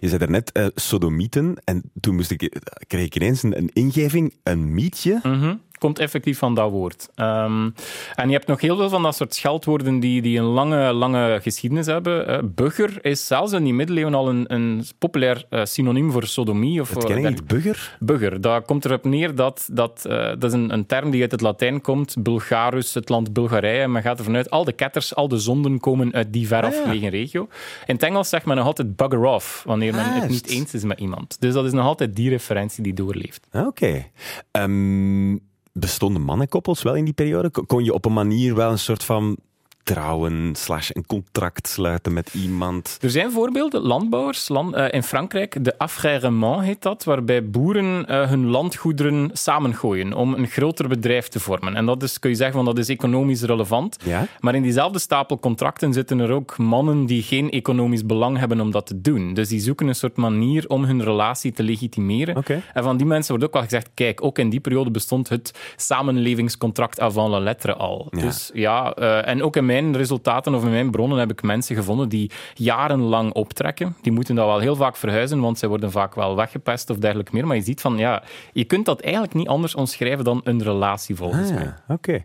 [0.00, 4.34] Je zei daarnet eh sodomieten en toen moest ik, kreeg ik ineens een, een ingeving,
[4.42, 5.20] een mietje.
[5.22, 5.54] Mhm.
[5.84, 7.08] Komt effectief van dat woord.
[7.14, 7.70] Ehm,
[8.14, 11.38] en je hebt nog heel veel van dat soort scheldwoorden die, die een lange, lange
[11.42, 12.26] geschiedenis hebben.
[12.28, 16.80] Eh, bugger is zelfs in die middeleeuwen al een, een populair eh, synoniem voor sodomie.
[16.80, 17.96] Of Dat ken ik niet, bugger.
[18.00, 21.30] Bugger, daar komt erop neer dat, dat, eh, dat is een, een term die uit
[21.30, 22.14] het Latijn komt.
[22.18, 23.88] Bulgarus, het land Bulgarije.
[23.88, 26.94] Men gaat ervan uit, al de ketters, al de zonden komen uit die ver Ah,
[27.00, 27.08] ja.
[27.08, 27.48] regio.
[27.86, 30.74] In het Engels zegt men nog altijd bugger off, wanneer men Ah, het niet eens
[30.74, 31.36] is met iemand.
[31.40, 33.46] Dus dat is nog altijd die referentie die doorleeft.
[33.50, 34.04] Ah, Oké.
[34.50, 35.36] Ehm,
[35.78, 37.50] bestonden mannenkoppels wel in die periode?
[37.50, 39.36] Kon- je op een manier wel een soort van
[39.84, 42.98] trouwen, slash een contract sluiten met iemand.
[43.00, 48.28] Er zijn voorbeelden, landbouwers land, eh, in Frankrijk, de affairement heet dat, waarbij boeren eh,
[48.28, 51.76] hun landgoederen samengooien om een groter bedrijf te vormen.
[51.76, 53.96] En dat is, kun je zeggen, van, dat is economisch relevant.
[54.04, 54.26] Ja?
[54.40, 58.70] Maar in diezelfde stapel contracten zitten er ook mannen die geen economisch belang hebben om
[58.70, 59.34] dat te doen.
[59.34, 62.42] Dus die zoeken een soort manier om hun relatie te legitimeren.
[62.74, 65.58] En van die mensen wordt ook wel gezegd, kijk, ook in die periode bestond het
[65.76, 68.06] samenlevingscontract avant la lettre al.
[68.10, 68.20] Ja.
[68.20, 71.76] Dus ja, eh, en ook in mijn resultaten of in mijn bronnen heb ik mensen
[71.76, 73.96] gevonden die jarenlang optrekken.
[74.02, 77.30] Die moeten dan wel heel vaak verhuizen, want zij worden vaak wel weggepest of dergelijke
[77.34, 77.46] meer.
[77.46, 81.16] Maar je ziet van, ja, je kunt dat eigenlijk niet anders omschrijven dan een relatie
[81.16, 81.74] volgens Ah, mij.
[81.88, 82.24] Oké.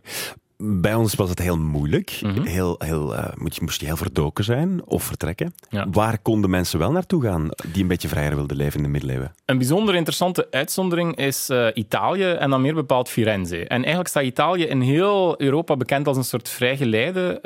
[0.63, 2.19] Bij ons was het heel moeilijk.
[2.21, 2.41] Mhm.
[2.41, 5.53] heel, heel, eh, moet je, moest je heel verdoken zijn of vertrekken.
[5.69, 5.87] Ja.
[5.91, 9.33] Waar konden mensen wel naartoe gaan die een beetje vrijer wilden leven in de middeleeuwen?
[9.45, 13.57] Een bijzonder interessante uitzondering is eh, Italië en dan meer bepaald Firenze.
[13.57, 17.39] En eigenlijk staat Italië in heel Europa bekend als een soort vrijgeleide.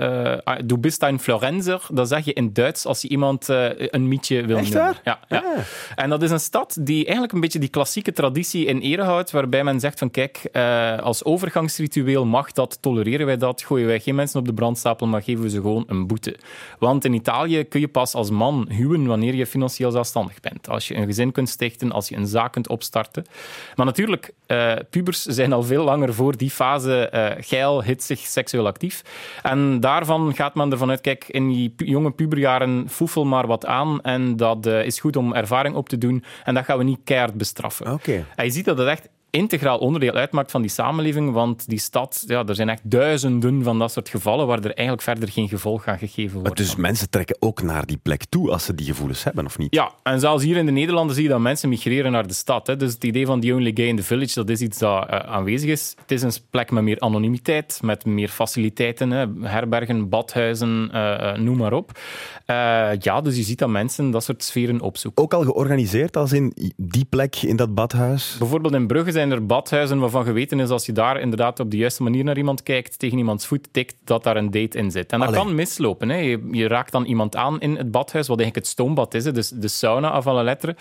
[0.45, 4.45] Uh, du bist ein Florenzer, dat zeg je in Duits als je iemand een mietje
[4.45, 5.01] wil Echt waar?
[5.03, 5.37] Ja, ja.
[5.37, 5.63] Ah.
[5.95, 9.31] En dat is een stad die eigenlijk een beetje die klassieke traditie in ere houdt,
[9.31, 10.49] waarbij men zegt van kijk,
[11.01, 15.23] als overgangsritueel mag dat, tolereren wij dat, gooien wij geen mensen op de brandstapel, maar
[15.23, 16.35] geven we ze gewoon een boete.
[16.79, 20.69] Want in Italië kun je pas als man huwen wanneer je financieel zelfstandig bent.
[20.69, 23.25] Als je een gezin kunt stichten, als je een zaak kunt opstarten.
[23.75, 28.67] Maar natuurlijk, eh, pubers zijn al veel langer voor die fase eh, geil, hitsig, seksueel
[28.67, 29.01] actief.
[29.41, 34.01] En daarvan gaat men ervan uit, kijk, in die jonge puberjaren foefel maar wat aan
[34.01, 36.99] en dat eh, is goed om ervaring op te doen en dat gaan we niet
[37.03, 37.93] keihard bestraffen.
[37.93, 38.25] Oké.
[38.35, 42.23] En je ziet dat het echt integraal onderdeel uitmaakt van die samenleving, want die stad,
[42.27, 45.87] ja, er zijn echt duizenden van dat soort gevallen waar er eigenlijk verder geen gevolg
[45.87, 46.57] aan gegeven wordt.
[46.57, 49.75] Dus mensen trekken ook naar die plek toe als ze die gevoelens hebben, of niet?
[49.75, 52.67] Ja, en zelfs hier in de Nederlanden zie je dat mensen migreren naar de stad.
[52.67, 52.77] Hè.
[52.77, 55.19] Dus het idee van the only gay in the village, dat is iets dat eh,
[55.19, 55.95] aanwezig is.
[56.01, 59.25] Het is een plek met meer anonimiteit, met meer faciliteiten, hè.
[59.41, 61.91] herbergen, badhuizen, eh, eh, noem maar op.
[62.99, 65.23] Ja, dus je ziet dat mensen dat soort sferen opzoeken.
[65.23, 68.35] Ook al georganiseerd als in die plek, in dat badhuis?
[68.39, 71.77] Bijvoorbeeld in Brugge zijn er badhuizen waarvan geweten is als je daar inderdaad op de
[71.77, 75.11] juiste manier naar iemand kijkt, tegen iemands voet tikt, dat daar een date in zit.
[75.11, 75.39] En dat Allee.
[75.41, 76.09] kan mislopen.
[76.09, 76.17] Hè.
[76.17, 79.31] Je, je raakt dan iemand aan in het badhuis, wat eigenlijk het stoombad is, hè.
[79.31, 80.75] dus de sauna af alle letteren.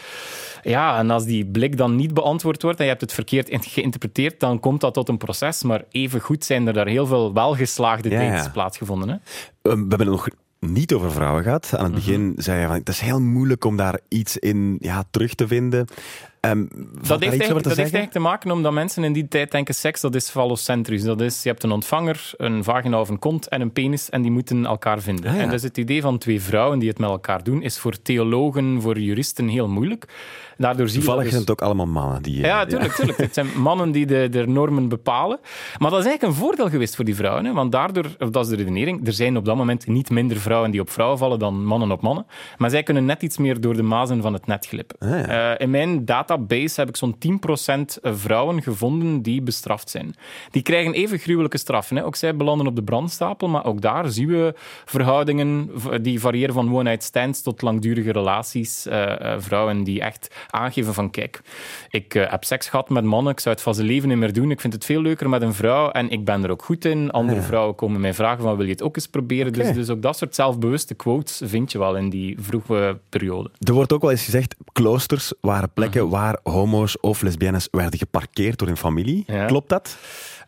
[0.62, 4.40] Ja, en als die blik dan niet beantwoord wordt en je hebt het verkeerd geïnterpreteerd,
[4.40, 5.62] dan komt dat tot een proces.
[5.62, 8.30] Maar even goed zijn er daar heel veel welgeslaagde Ja, ja.
[8.30, 9.08] dates plaatsgevonden.
[9.08, 9.14] Hè.
[9.14, 9.20] Eh,
[9.62, 10.28] We hebben het nog
[10.60, 11.72] niet over vrouwen gehad.
[11.76, 15.04] Aan het begin zei je van, het is heel moeilijk om daar iets in ja,
[15.10, 15.86] terug te vinden.
[16.42, 17.76] Ehm, Dat heeft, eigenlijk, te dat heeft zeggen?
[17.76, 21.02] eigenlijk te maken omdat mensen in die tijd denken seks dat is fallocentrisch.
[21.02, 24.22] Dat is, je hebt een ontvanger, een vagina of een kont en een penis en
[24.22, 25.30] die moeten elkaar vinden.
[25.30, 25.42] Ah, ja.
[25.42, 28.80] En dus het idee van twee vrouwen die het met elkaar doen is voor theologen,
[28.80, 30.04] voor juristen heel moeilijk.
[30.56, 32.36] Daardoor zie Toevallig dat zijn dus- het ook allemaal mannen die...
[32.42, 33.18] eh, ja, tuurlijk, tuurlijk.
[33.18, 35.38] Het zijn mannen die de, de normen bepalen.
[35.78, 37.44] Maar dat is eigenlijk een voordeel geweest voor die vrouwen.
[37.44, 37.52] Hè?
[37.52, 40.70] Want daardoor, of dat is de redenering, er zijn op dat moment niet minder vrouwen
[40.70, 42.26] die op vrouwen vallen dan mannen op mannen.
[42.58, 44.96] Maar zij kunnen net iets meer door de mazen van het net glippen.
[44.98, 45.54] Ah, ja.
[45.54, 46.04] Eh, in mijn
[46.36, 47.16] database heb ik zo'n
[48.00, 50.14] 10% vrouwen gevonden die bestraft zijn.
[50.50, 51.96] Die krijgen even gruwelijke straffen.
[51.96, 52.04] Hè?
[52.04, 55.70] Ook zij belanden op de brandstapel, maar ook daar zien we verhoudingen
[56.02, 58.86] die variëren van one-night stands tot langdurige relaties.
[58.86, 61.40] Eh, eh, vrouwen die echt aangeven van kijk,
[61.90, 64.32] ik eh, heb seks gehad met mannen, ik zou het van zijn leven niet meer
[64.32, 66.84] doen, ik vind het veel leuker met een vrouw en ik ben er ook goed
[66.84, 67.10] in.
[67.10, 69.52] Andere vrouwen komen mij vragen van wil je het ook eens proberen?
[69.52, 73.50] Dus, dus ook dat soort zelfbewuste quotes vind je wel in die vroege periode.
[73.58, 76.10] Er wordt ook wel eens gezegd, kloosters waren plekken Mhm.
[76.22, 79.24] Waar homo's of lesbiennes werden geparkeerd door hun familie.
[79.26, 79.46] Ja.
[79.46, 79.96] Klopt dat?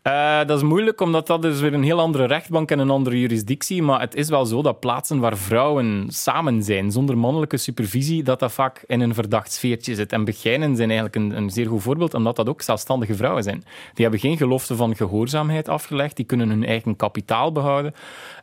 [0.04, 3.20] Eh, dat is moeilijk, omdat dat is weer een heel andere rechtbank en een andere
[3.20, 3.82] jurisdictie.
[3.82, 8.38] Maar het is wel zo dat plaatsen waar vrouwen samen zijn, zonder mannelijke supervisie, dat
[8.40, 10.12] dat vaak in een verdacht sfeertje zit.
[10.12, 13.64] En Begijnen zijn eigenlijk een, een zeer goed voorbeeld, omdat dat ook zelfstandige vrouwen zijn.
[13.94, 17.94] Die hebben geen gelofte van gehoorzaamheid afgelegd, die kunnen hun eigen kapitaal behouden.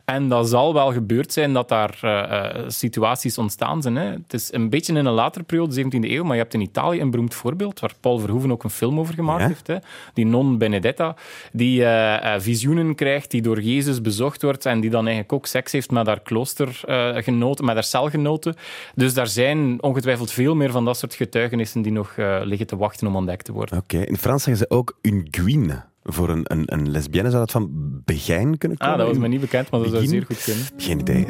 [0.04, 3.96] En dat zal wel gebeurd zijn dat daar eh, eh, situaties ontstaan zijn.
[3.96, 4.04] Hè.
[4.04, 7.00] Het is een beetje in een latere periode, 17e eeuw, maar je hebt in Italië
[7.00, 9.46] een beroemd voorbeeld, waar Paul Verhoeven ook een film over gemaakt Ja?
[9.46, 9.66] heeft.
[9.66, 9.76] Hè.
[10.14, 11.16] Die non Benedetta,
[11.52, 15.46] die eh, eh, visioenen krijgt, die door Jezus bezocht wordt en die dan eigenlijk ook
[15.46, 18.54] seks heeft met haar kloostergenoten, met haar celgenoten.
[18.94, 22.76] Dus daar zijn ongetwijfeld veel meer van dat soort getuigenissen die nog eh, liggen te
[22.76, 23.78] wachten om ontdekt te worden.
[23.78, 23.98] Oké.
[23.98, 25.84] In Frans zeggen ze ook une guine.
[26.04, 27.70] Voor een, een, een lesbienne zou dat van
[28.04, 28.94] begijn kunnen komen?
[28.94, 30.64] Ah, dat was me niet bekend, maar dat zou zeer goed kunnen.
[30.76, 31.26] Geen idee.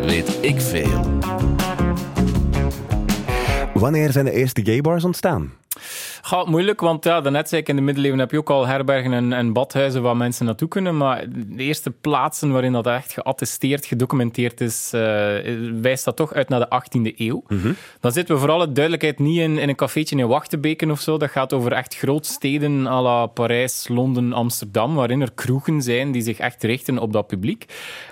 [0.00, 1.02] Weet ik veel.
[3.74, 5.52] Wanneer zijn de eerste gaybars ontstaan?
[6.22, 8.66] Goh, Goh, moeilijk, want ja, daarnet zei ik, in de middeleeuwen heb je ook al
[8.66, 10.96] herbergen en, en badhuizen waar mensen naartoe kunnen.
[10.96, 15.00] Maar de eerste plaatsen waarin dat echt geattesteerd, gedocumenteerd is, eh,
[15.80, 17.42] wijst dat toch uit naar de 18e eeuw.
[18.00, 21.18] Dan zitten we voor alle duidelijkheid niet in, in een cafeetje in Wachtebeken of zo.
[21.18, 26.22] Dat gaat over echt grootsteden à la Parijs, Londen, Amsterdam, waarin er kroegen zijn die
[26.22, 27.64] zich echt richten op dat publiek.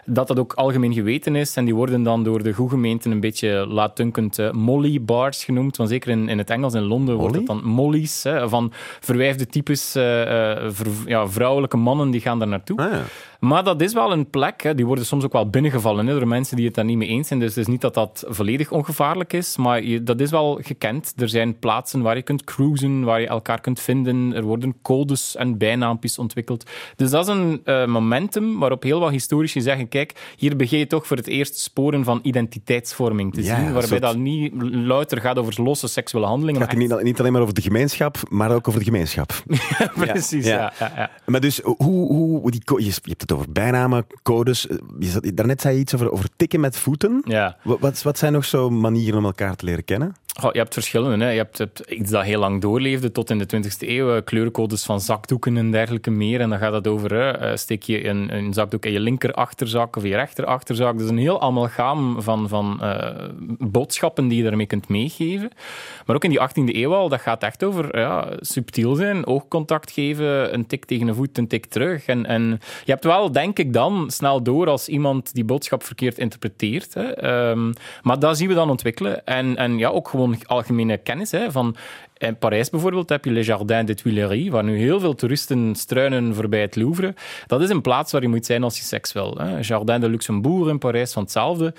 [0.04, 1.56] Dat dat ook algemeen geweten is.
[1.56, 5.76] En die worden dan door de goede gemeenten een beetje laatdunkend eh, molly bars genoemd.
[5.76, 8.22] Want zeker in, in het Engels in Londen wordt het dan mollies.
[8.22, 12.78] Hè, van verwijfde types, eh, eh, ver- ja, vrouwelijke mannen die gaan daar naartoe.
[12.78, 13.02] Ah, ja.
[13.42, 14.74] Maar dat is wel een plek, hè.
[14.74, 17.28] die worden soms ook wel binnengevallen hè, door mensen die het daar niet mee eens
[17.28, 17.40] zijn.
[17.40, 21.12] Dus het is niet dat dat volledig ongevaarlijk is, maar je, dat is wel gekend.
[21.16, 24.32] Er zijn plaatsen waar je kunt cruisen, waar je elkaar kunt vinden.
[24.34, 26.70] Er worden codes en bijnaampjes ontwikkeld.
[26.96, 30.86] Dus dat is een eh, momentum waarop heel wat historici zeggen, kijk, hier begin je
[30.86, 35.20] toch voor het eerst sporen van identiteitsvorming te Ja, zien, waarbij soort- dat niet louter
[35.20, 36.60] gaat over losse seksuele handelingen.
[36.60, 39.32] Het gaat maar niet, niet alleen maar over de gemeenschap, maar ook over de gemeenschap.
[39.94, 40.72] Precies, Ja.
[40.78, 41.10] ja.
[41.26, 44.66] Maar dus, hoe, hoe, die, je hebt het over bijnamen, codes.
[44.66, 47.22] eh, Je zat, daarnet zei je iets over, over tikken met voeten.
[47.24, 47.56] Ja.
[47.62, 50.14] Wat, wat, wat zijn nog zo manieren om elkaar te leren kennen?
[50.40, 51.24] Je hebt verschillende.
[51.24, 51.30] Hè.
[51.30, 54.16] Je hebt, hebt iets dat heel lang doorleefde tot in de 20e eeuw.
[54.16, 56.40] eh, Kleurcodes van zakdoeken en dergelijke meer.
[56.40, 59.32] En dan gaat het over, hè, eh, steek je een, een zakdoek in je linker
[59.32, 60.98] achterzak of je rechter achterzak.
[60.98, 65.50] Dus een heel amalgaam van, van eh, boodschappen die je daarmee kunt meegeven.
[66.06, 69.90] Maar ook in die 18e eeuw al, dat gaat echt over ja, subtiel zijn, oogcontact
[69.90, 72.06] geven, een tik tegen een voet, een tik terug.
[72.06, 76.18] En, en je hebt wel, denk ik dan, snel door als iemand die boodschap verkeerd
[76.18, 76.94] interpreteert.
[76.94, 77.02] Hè.
[77.02, 79.26] Ehm, maar dat zien we dan ontwikkelen.
[79.26, 81.30] En, en ja, ook gewoon algemene kennis.
[81.30, 81.76] Hè, van,
[82.22, 86.34] in Parijs bijvoorbeeld heb je Le Jardin des Tuileries, waar nu heel veel toeristen struinen
[86.34, 87.14] voorbij het Louvre.
[87.46, 89.34] Dat is een plaats waar je moet zijn als je seks wil.
[89.38, 89.58] Hè.
[89.60, 91.74] Jardin de Luxembourg in Parijs van hetzelfde.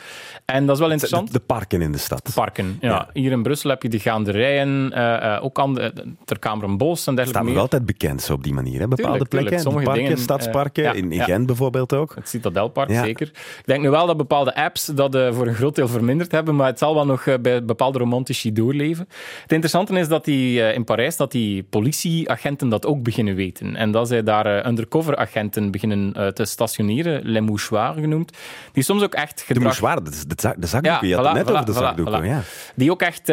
[0.45, 1.34] En dat is wel De, interessant.
[1.34, 2.32] de parken in de stad.
[2.36, 2.89] Parken, ja.
[2.89, 3.10] Ja.
[3.13, 5.93] Hier in Brussel heb je de gaanderijen, eh, eh, ook aan de,
[6.25, 8.79] ter Kamerenbos en dergelijke Staan nog altijd bekend zo op die manier.
[8.79, 8.88] Hè?
[8.88, 9.49] Bepaalde Tuurlijk, tuurlijk.
[9.49, 11.23] plekken, Sommige die parken, dingen, stadsparken, eh, ja, in, in ja.
[11.23, 12.15] Gent bijvoorbeeld ook.
[12.15, 13.03] Het Citadelpark, Ja.
[13.03, 13.27] zeker.
[13.27, 16.56] Ik denk nu wel dat bepaalde apps dat eh, voor een groot deel verminderd hebben,
[16.56, 19.08] maar het zal wel nog eh, bij bepaalde romantici doorleven.
[19.41, 23.76] Het interessante is dat die, eh, in Parijs dat die politieagenten dat ook beginnen weten.
[23.76, 28.38] En dat zij daar eh, undercover-agenten beginnen eh, te stationeren, les mouchoirs genoemd,
[28.72, 29.63] die soms ook echt De gedrag...
[29.63, 31.08] mouchoir, de, de, zak- de zakdoeken.
[31.08, 32.22] je had voilà, het net voilà, over de voilà, zakdoeken.
[32.22, 32.26] voilà.
[32.26, 32.41] Ja.
[32.76, 33.32] Die ook echt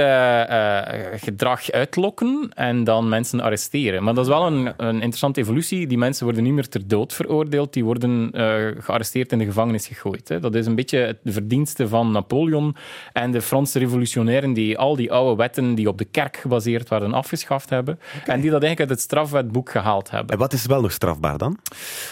[1.23, 4.03] gedrag uitlokken en dan mensen arresteren.
[4.03, 5.87] Maar dat is wel een, een interessante evolutie.
[5.87, 7.73] Die mensen worden niet meer ter dood veroordeeld.
[7.73, 10.29] Die worden eh, gearresteerd in de gevangenis gegooid.
[10.29, 10.41] Hè.
[10.41, 12.77] Dat is een beetje het verdienste van Napoleon
[13.13, 17.13] en de Franse revolutionairen die al die oude wetten die op de kerk gebaseerd waren
[17.15, 17.99] afgeschaft hebben.
[18.27, 20.33] En die dat eigenlijk uit het strafwetboek gehaald hebben.
[20.33, 21.59] En wat is wel nog strafbaar dan?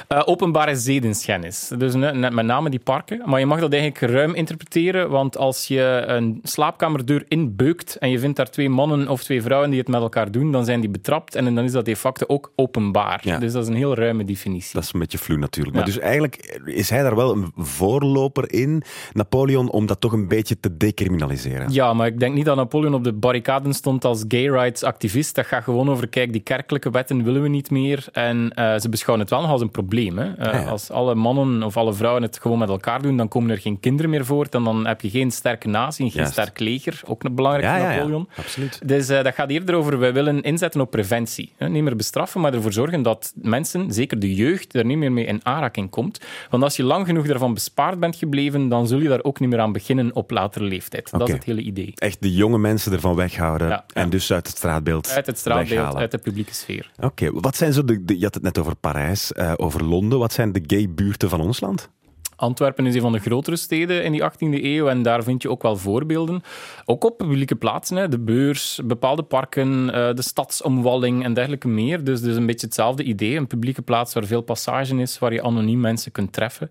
[0.08, 1.70] Eh, openbare zedenschennis.
[1.78, 3.22] Dus met name die parken.
[3.24, 8.18] Maar je mag dat eigenlijk ruim interpreteren, want als je een slaapkamerdeur inbeukt en je
[8.18, 10.90] vindt daar twee mannen of twee vrouwen die het met elkaar doen, dan zijn die
[10.90, 13.20] betrapt en dan is dat de facto ook openbaar.
[13.22, 13.38] Ja.
[13.38, 14.70] Dus dat is een heel ruime definitie.
[14.72, 15.76] Dat is een beetje flu natuurlijk.
[15.76, 15.92] Maar Ja.
[15.92, 20.60] dus eigenlijk is hij daar wel een voorloper in, Napoleon, om dat toch een beetje
[20.60, 21.72] te decriminaliseren.
[21.72, 25.34] Ja, maar ik denk niet dat Napoleon op de barricaden stond als gay rights activist.
[25.34, 28.04] Dat gaat gewoon over, kijk, die kerkelijke wetten willen we niet meer.
[28.12, 30.18] En eh, ze beschouwen het wel nog als een probleem.
[30.18, 30.32] Hè.
[30.34, 30.68] Eh, Ah, ja.
[30.70, 33.80] Als alle mannen of alle vrouwen het gewoon met elkaar doen, dan komen er geen
[33.80, 34.54] kinderen meer voort.
[34.54, 36.32] En dan heb je geen sterke natie en geen Juist.
[36.32, 37.00] sterk leger.
[37.06, 37.88] Ook een belangrijk Ja.
[37.96, 38.28] Napoleon.
[38.36, 38.80] Absoluut.
[38.88, 41.52] Dus eh, dat gaat eerder over, wij willen inzetten op preventie.
[41.56, 41.68] Hè.
[41.68, 45.24] Niet meer bestraffen, maar ervoor zorgen dat mensen, zeker de jeugd, er niet meer mee
[45.24, 46.20] in aanraking komt.
[46.50, 49.48] Want als je lang genoeg daarvan bespaard bent gebleven, dan zul je daar ook niet
[49.48, 51.10] meer aan beginnen op latere leeftijd.
[51.10, 51.92] Dat is het hele idee.
[51.94, 54.08] Echt de jonge mensen ervan weghouden Ja, en ja.
[54.10, 56.00] dus uit het straatbeeld Uit het straatbeeld, weghalen.
[56.00, 56.90] uit de publieke sfeer.
[57.00, 60.18] Oké, wat zijn zo de, de- je had het net over Parijs, eh, over Londen.
[60.18, 61.90] Wat zijn de gay buurten van ons land?
[62.38, 65.50] Antwerpen is een van de grotere steden in die 18e eeuw en daar vind je
[65.50, 66.42] ook wel voorbeelden.
[66.84, 72.04] Ook op publieke plaatsen, hè, de beurs, bepaalde parken, eh, de stadsomwalling en dergelijke meer.
[72.04, 75.42] Dus, dus een beetje hetzelfde idee, een publieke plaats waar veel passage is, waar je
[75.42, 76.70] anoniem mensen kunt treffen.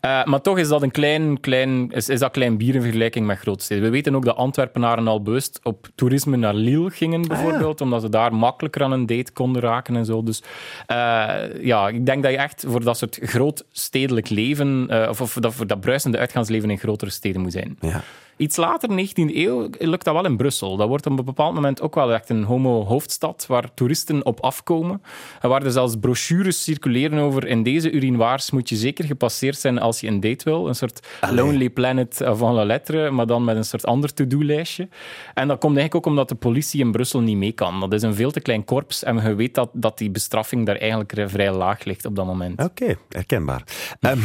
[0.00, 3.26] Eh, maar toch is dat een klein, klein, is, is dat klein bier in vergelijking
[3.26, 3.84] met grootsteden.
[3.84, 8.08] We weten ook dat Antwerpenaren al bewust op toerisme naar Lille gingen, bijvoorbeeld, omdat ze
[8.08, 10.22] daar makkelijker aan een date konden raken en zo.
[10.22, 10.42] Dus
[10.86, 15.36] eh, ja, ik denk dat je echt voor dat soort groot stedelijk leven, of, of
[15.40, 17.76] dat, dat bruisende uitgaansleven in grotere steden moet zijn.
[17.80, 18.02] Ja.
[18.42, 20.76] Iets later, 19e eeuw, lukt dat wel in Brussel.
[20.76, 25.02] Dat wordt op een bepaald moment ook wel echt een homo-hoofdstad waar toeristen op afkomen.
[25.40, 29.78] En waar er zelfs brochures circuleren over in deze urinoirs moet je zeker gepasseerd zijn
[29.78, 30.68] als je een date wil.
[30.68, 34.88] Een soort Lonely Planet van la lettre, maar dan met een soort ander to-do-lijstje.
[35.34, 37.80] En dat komt eigenlijk ook omdat de politie in Brussel niet mee kan.
[37.80, 40.76] Dat is een veel te klein korps en je weet dat, dat die bestraffing daar
[40.76, 42.62] eigenlijk vrij laag ligt op dat moment.
[42.62, 43.64] Oké, herkenbaar.
[44.00, 44.18] Ehm,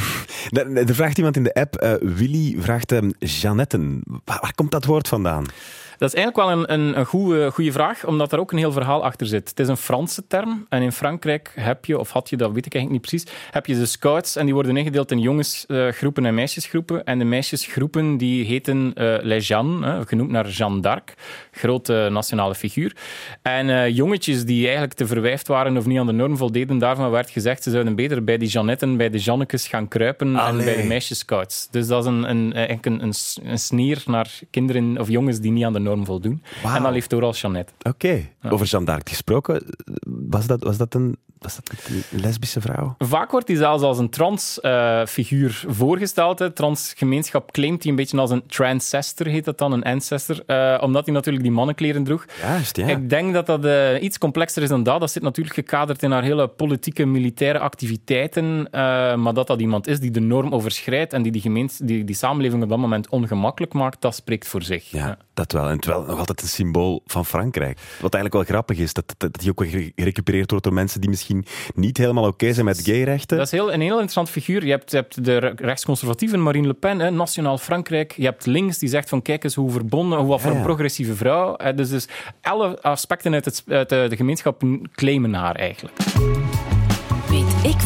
[0.49, 4.05] er, er vraagt iemand in de app, eh, Willy vraagt ehm Jeannetten.
[4.25, 5.45] Waar, komt dat woord vandaan?
[5.97, 8.71] Dat is eigenlijk wel een, een, een goede, goede vraag, omdat er ook een heel
[8.71, 9.49] verhaal achter zit.
[9.49, 12.65] Het is een Franse term en in Frankrijk heb je, of had je, dat weet
[12.65, 16.33] ik eigenlijk niet precies, heb je de scouts en die worden ingedeeld in jongensgroepen en
[16.33, 17.03] meisjesgroepen.
[17.03, 21.13] En de meisjesgroepen die heten eh Les Jeannes, hè, genoemd naar Jeanne d'Arc,
[21.57, 22.95] grote nationale figuur.
[23.41, 27.09] En eh, jongetjes die eigenlijk te verwijfd waren of niet aan de norm voldeden, daarvan
[27.09, 30.75] werd gezegd ze zouden beter bij die Jeannetten, bij de Jannekes gaan kruipen en bij
[30.75, 31.67] de meisjesscouts.
[31.71, 35.65] Dus dat is een, een, eigenlijk een, een, sneer naar kinderen of jongens die niet
[35.65, 36.43] aan de norm voldoen.
[36.63, 37.73] En dat leeft door als Jeannette.
[37.81, 39.63] Oké, over Jeanne d'Arc gesproken.
[40.29, 42.95] Was dat, was dat, een, was dat een lesbische vrouw?
[42.97, 46.39] Vaak wordt hij zelfs als een trans-figuur voorgesteld.
[46.39, 46.51] Hè.
[46.51, 51.05] Transgemeenschap claimt hij een beetje als een transcestor, heet dat dan, een ancestor, eh, omdat
[51.05, 52.25] hij natuurlijk die mannenkleren droeg.
[52.41, 52.87] Juist, ja.
[52.87, 54.99] Ik denk dat dat eh, iets complexer is dan dat.
[54.99, 58.67] Dat zit natuurlijk gekaderd in haar hele politieke, militaire activiteiten.
[58.71, 62.15] eh, maar dat dat iemand is die de norm overschrijdt en die die, die die
[62.15, 64.91] samenleving op dat moment ongemakkelijk maakt, dat spreekt voor zich.
[64.91, 65.69] Ja, dat wel.
[65.69, 67.77] En terwijl nog altijd een symbool van Frankrijk.
[68.01, 71.01] Wat eigenlijk wel grappig is, dat, dat, dat die ook weer gerecupereerd wordt door mensen
[71.01, 71.45] die misschien
[71.75, 73.37] niet helemaal oké zijn met gayrechten.
[73.37, 74.65] Dat is heel, een heel interessant figuur.
[74.65, 78.13] Je hebt, je hebt de re- rechtsconservatieven, Marine Le Pen, hè, Nationaal Frankrijk.
[78.15, 80.61] Je hebt links, die zegt van kijk eens hoe verbonden, hoe wat voor Ja, een
[80.61, 80.67] ja.
[80.67, 81.55] progressieve vrouw.
[81.75, 82.07] Dus, dus
[82.41, 84.63] alle aspecten uit, het, uit de, de gemeenschap
[84.95, 85.95] claimen haar eigenlijk.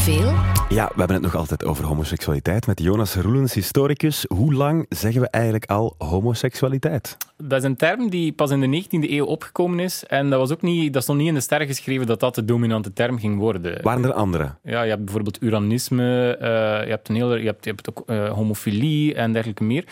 [0.02, 0.52] Veel?
[0.72, 4.24] Ja, we hebben het nog altijd over homoseksualiteit met Jonas Roelens, historicus.
[4.28, 7.16] Hoe lang zeggen we eigenlijk al homoseksualiteit?
[7.36, 10.04] Dat is een term die pas in de 19e eeuw opgekomen is.
[10.06, 12.44] En dat, was ook niet, dat stond niet in de sterren geschreven dat dat de
[12.44, 13.82] dominante term ging worden.
[13.82, 14.54] Waren er andere?
[14.62, 16.48] Ja, je hebt bijvoorbeeld uranisme, eh,
[16.84, 19.84] je, hebt een hele, je, hebt, je hebt ook eh, homofilie en dergelijke meer.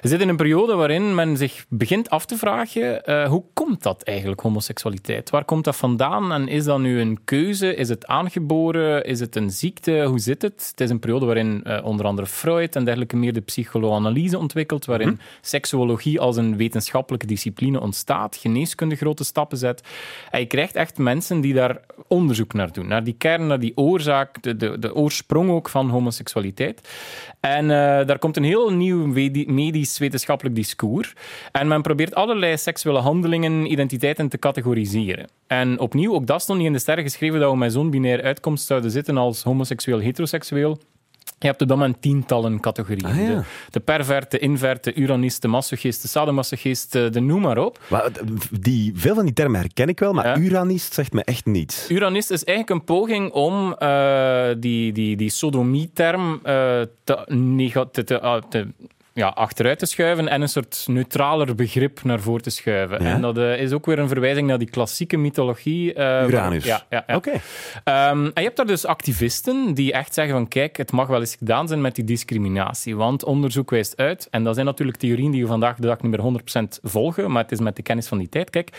[0.00, 3.82] We zitten in een periode waarin men zich begint af te vragen eh, hoe komt
[3.82, 5.30] dat eigenlijk, homoseksualiteit?
[5.30, 7.74] Waar komt dat vandaan en is dat nu een keuze?
[7.74, 9.04] Is het aangeboren?
[9.04, 10.04] Is het een ziekte?
[10.04, 10.66] Hoe zit het?
[10.70, 14.84] Het is een periode waarin eh, onder andere Freud en dergelijke meer de psychoanalyse ontwikkelt,
[14.84, 19.82] waarin seksuologie als een wetenschappelijke discipline ontstaat, geneeskunde grote stappen zet.
[20.30, 23.76] En je krijgt echt mensen die daar onderzoek naar doen, naar die kern, naar die
[23.76, 26.88] oorzaak, de, de, de oorsprong ook van homoseksualiteit.
[27.40, 29.06] En eh, daar komt een heel nieuw
[29.46, 31.12] medisch-wetenschappelijk discours.
[31.52, 35.26] En men probeert allerlei seksuele handelingen, identiteiten te categoriseren.
[35.46, 38.22] En opnieuw, ook dat stond niet in de sterren geschreven dat we met zo'n binaire
[38.22, 40.78] uitkomst zouden zitten als homoseksueel, heteroseksueel.
[41.38, 43.06] Je hebt op dat moment tientallen categorieën.
[43.06, 43.26] Ah, ja.
[43.26, 46.08] de, de pervert, de invert, de uranist, de masochist, de
[46.92, 47.80] de, de noem maar op.
[47.88, 48.08] Wa-
[48.50, 50.36] Die, veel van die termen herken ik wel, maar Ja.
[50.36, 51.90] uranist zegt me echt niets.
[51.90, 58.42] Uranist is eigenlijk een poging om eh, die, die, die sodomie-term eh, te, te, ah,
[58.48, 58.66] te-
[59.16, 63.02] ja, achteruit te schuiven en een soort neutraler begrip naar voren te schuiven.
[63.02, 63.10] Ja?
[63.14, 65.94] En dat eh, is ook weer een verwijzing naar die klassieke mythologie.
[65.94, 66.64] eh, Uranus.
[66.64, 67.16] Ja, ja, ja.
[67.16, 67.30] Oké.
[67.84, 71.20] Ehm, en je hebt daar dus activisten die echt zeggen van kijk, het mag wel
[71.20, 72.96] eens gedaan zijn met die discriminatie.
[72.96, 76.10] Want onderzoek wijst uit, en dat zijn natuurlijk theorieën die we vandaag de dag niet
[76.10, 78.50] meer 100% volgen, maar het is met de kennis van die tijd.
[78.50, 78.70] Kijk,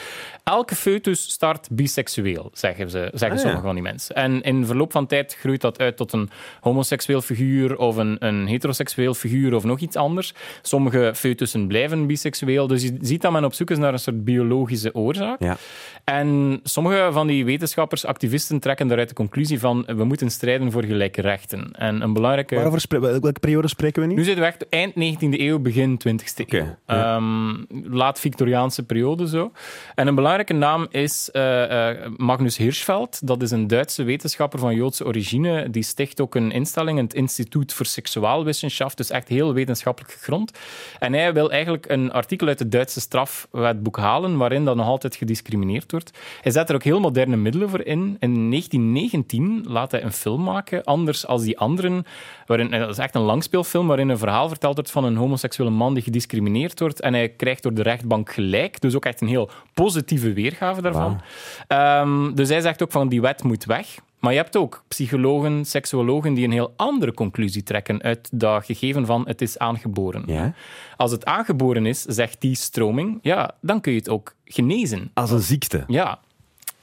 [0.43, 4.15] elke foetus start biseksueel, zeggen, ze, zeggen Ah, sommige van die mensen.
[4.15, 6.29] En in verloop van tijd groeit dat uit tot een
[6.61, 10.26] homoseksueel figuur of een, een heteroseksueel figuur of nog iets anders.
[10.61, 12.67] Sommige foetussen blijven biseksueel.
[12.67, 15.41] Dus je ziet dat men op zoek is naar een soort biologische oorzaak.
[15.41, 15.57] Ja.
[16.03, 20.83] En sommige van die wetenschappers, activisten, trekken daaruit de conclusie van we moeten strijden voor
[20.83, 21.71] gelijke rechten.
[21.71, 22.55] En een belangrijke...
[22.55, 24.13] Waarover welke periode spreken we nu?
[24.13, 26.75] Nu zitten we echt eind 19e eeuw, begin 20e Oké, eeuw.
[26.87, 27.15] ja.
[27.15, 27.55] Ehm,
[27.95, 29.51] laat Victoriaanse periode zo.
[29.95, 33.27] En een belangrijke naam is eh, eh, Magnus Hirschfeld.
[33.27, 35.69] Dat is een Duitse wetenschapper van Joodse origine.
[35.69, 38.97] Die sticht ook een instelling, het Instituut voor Seksuaalwetenschap.
[38.97, 40.51] Dus echt heel wetenschappelijk gegrond.
[40.99, 45.15] En hij wil eigenlijk een artikel uit het Duitse strafwetboek halen, waarin dat nog altijd
[45.15, 46.17] gediscrimineerd wordt.
[46.41, 48.17] Hij zet er ook heel moderne middelen voor in.
[48.19, 52.05] In 1919 laat hij een film maken, anders als die anderen.
[52.45, 55.93] Waarin, dat is echt een langspeelfilm waarin een verhaal verteld wordt van een homoseksuele man
[55.93, 57.01] die gediscrimineerd wordt.
[57.01, 58.81] En hij krijgt door de rechtbank gelijk.
[58.81, 61.21] Dus ook echt een heel positieve weergave daarvan.
[61.67, 63.97] Ehm, dus hij zegt ook van die wet moet weg.
[64.19, 69.05] Maar je hebt ook psychologen, seksuologen die een heel andere conclusie trekken uit dat gegeven
[69.05, 70.23] van het is aangeboren.
[70.25, 70.53] Ja.
[70.97, 75.11] Als het aangeboren is, zegt die stroming, ja, dan kun je het ook genezen.
[75.13, 75.83] Als een ziekte.
[75.87, 76.19] Ja.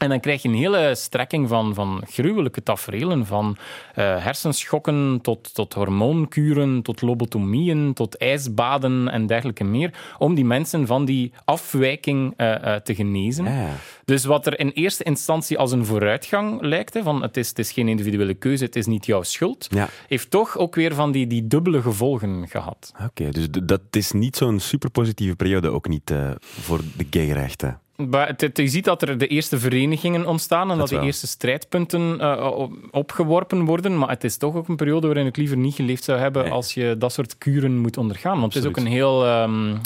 [0.05, 3.57] En dan krijg je een hele strekking van, van gruwelijke tafereelen, van
[3.95, 10.87] eh, hersenschokken tot, tot hormoonkuren, tot lobotomieën, tot ijsbaden en dergelijke meer, om die mensen
[10.87, 13.45] van die afwijking eh, eh, te genezen.
[13.45, 13.69] Ja.
[14.05, 17.59] Dus wat er in eerste instantie als een vooruitgang lijkt, hè, van het is, het
[17.59, 19.89] is geen individuele keuze, het is niet jouw schuld, Ja.
[20.09, 22.93] heeft toch ook weer van die, die dubbele gevolgen gehad.
[23.05, 27.83] Oké, dus dat is niet zo'n superpositieve periode, ook niet voor de gayrechten.
[27.97, 32.73] Je ziet dat er de eerste verenigingen ontstaan en dat, de eerste strijdpunten eh, op-
[32.91, 33.99] opgeworpen worden.
[33.99, 36.53] Maar het is toch ook een periode waarin ik liever niet geleefd zou hebben Nee.
[36.53, 38.41] als je dat soort kuren moet ondergaan.
[38.41, 39.77] Want het is ook een heel ehm,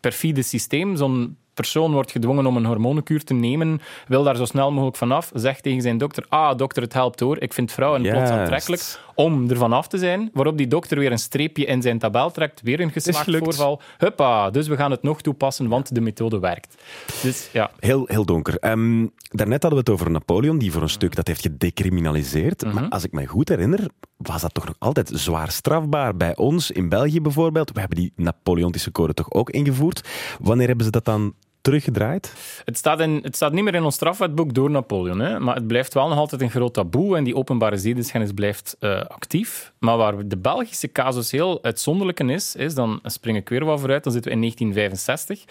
[0.00, 0.96] perfide systeem.
[0.96, 5.30] Zo'n persoon wordt gedwongen om een hormonenkuur te nemen, wil daar zo snel mogelijk vanaf,
[5.34, 8.82] zegt tegen zijn dokter, ah, dokter, het helpt hoor, ik vind vrouwen plots aantrekkelijk,
[9.14, 12.60] om ervan af te zijn, waarop die dokter weer een streepje in zijn tabel trekt,
[12.62, 16.82] weer een geslachtvoorval, huppa, dus we gaan het nog toepassen, want de methode werkt.
[17.22, 18.58] Dus ja, Heel, heel donker.
[18.58, 22.64] Ehm, daarnet hadden we het over Napoleon, die voor een stuk dat heeft gedecriminaliseerd.
[22.64, 22.74] Mhm.
[22.74, 26.16] Maar als ik me goed herinner, was dat toch nog altijd zwaar strafbaar.
[26.16, 30.08] Bij ons, in België bijvoorbeeld, we hebben die Napoleontische code toch ook ingevoerd.
[30.40, 32.34] Wanneer hebben ze dat dan teruggedraaid?
[32.64, 35.66] Het staat, in, het staat niet meer in ons strafwetboek door Napoleon, hè, maar het
[35.66, 39.72] blijft wel nog altijd een groot taboe en die openbare zedenschennis blijft eh, actief.
[39.78, 44.04] Maar waar de Belgische casus heel uitzonderlijk is, is, dan spring ik weer wat vooruit,
[44.04, 45.44] dan zitten we in 1965.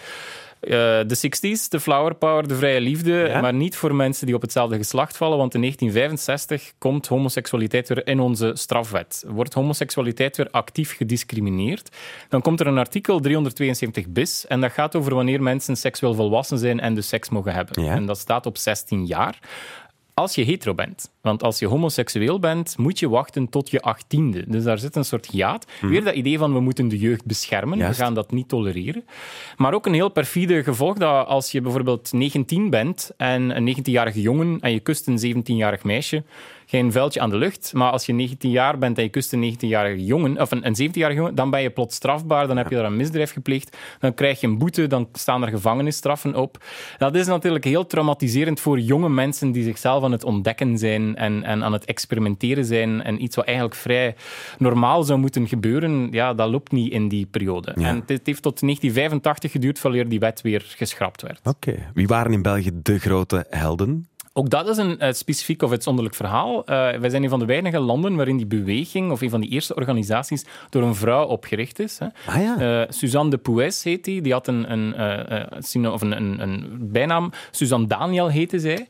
[0.62, 0.70] Eh,
[1.08, 3.42] de 60s, de flower power, de vrije liefde, Ja?
[3.42, 8.08] maar niet voor mensen die op hetzelfde geslacht vallen, want in 1965 komt homoseksualiteit weer
[8.08, 9.24] in onze strafwet.
[9.28, 11.90] Wordt homoseksualiteit weer actief gediscrimineerd.
[12.30, 16.58] Dan komt er een artikel 372 bis en dat gaat over wanneer mensen seksueel volwassen
[16.58, 17.84] zijn en dus seks mogen hebben.
[17.84, 17.94] Ja.
[17.96, 19.40] En dat staat op 16 jaar.
[20.14, 21.12] Als je hetero bent.
[21.22, 24.44] Want als je homoseksueel bent, moet je wachten tot je achttiende.
[24.48, 25.66] Dus daar zit een soort hiaat.
[25.82, 27.78] Weer dat idee van we moeten de jeugd beschermen.
[27.78, 27.98] Juist.
[27.98, 29.06] We gaan dat niet tolereren.
[29.58, 34.22] Maar ook een heel perfide gevolg dat als je bijvoorbeeld 19 bent en een 19-jarige
[34.22, 36.24] jongen en je kust een 17-jarig meisje,
[36.72, 37.74] geen vuiltje aan de lucht.
[37.74, 40.90] Maar als je 19 jaar bent en je kust een 19-jarige jongen, of een, een
[40.90, 42.48] 17-jarige jongen, dan ben je plots strafbaar.
[42.48, 43.78] Dan heb je daar een misdrijf gepleegd.
[44.00, 44.88] Dan krijg je een boete.
[44.88, 46.64] Dan staan er gevangenisstraffen op.
[46.98, 51.44] Dat is natuurlijk heel traumatiserend voor jonge mensen die zichzelf aan het ontdekken zijn en,
[51.44, 53.04] en aan het experimenteren zijn.
[53.04, 54.16] En iets wat eigenlijk vrij
[54.58, 57.74] normaal zou moeten gebeuren, ja, dat loopt niet in die periode.
[57.76, 57.88] Ja.
[57.88, 61.40] En het heeft tot 1985 geduurd voordat die wet weer geschrapt werd.
[61.44, 61.76] Oké.
[61.94, 64.06] Wie waren in België de grote helden?
[64.34, 66.66] Ook dat is een eh, specifiek of uitzonderlijk verhaal.
[66.66, 69.50] Eh, wij zijn een van de weinige landen waarin die beweging, of een van die
[69.50, 72.00] eerste organisaties, door een vrouw opgericht is.
[72.00, 72.08] Hè.
[72.26, 72.82] Ah ja.
[72.82, 74.22] Eh, Suzanne de Poues heet die.
[74.22, 77.32] Die had een, een, of een, een, een bijnaam.
[77.52, 78.86] Suzanne Daniel heette zij.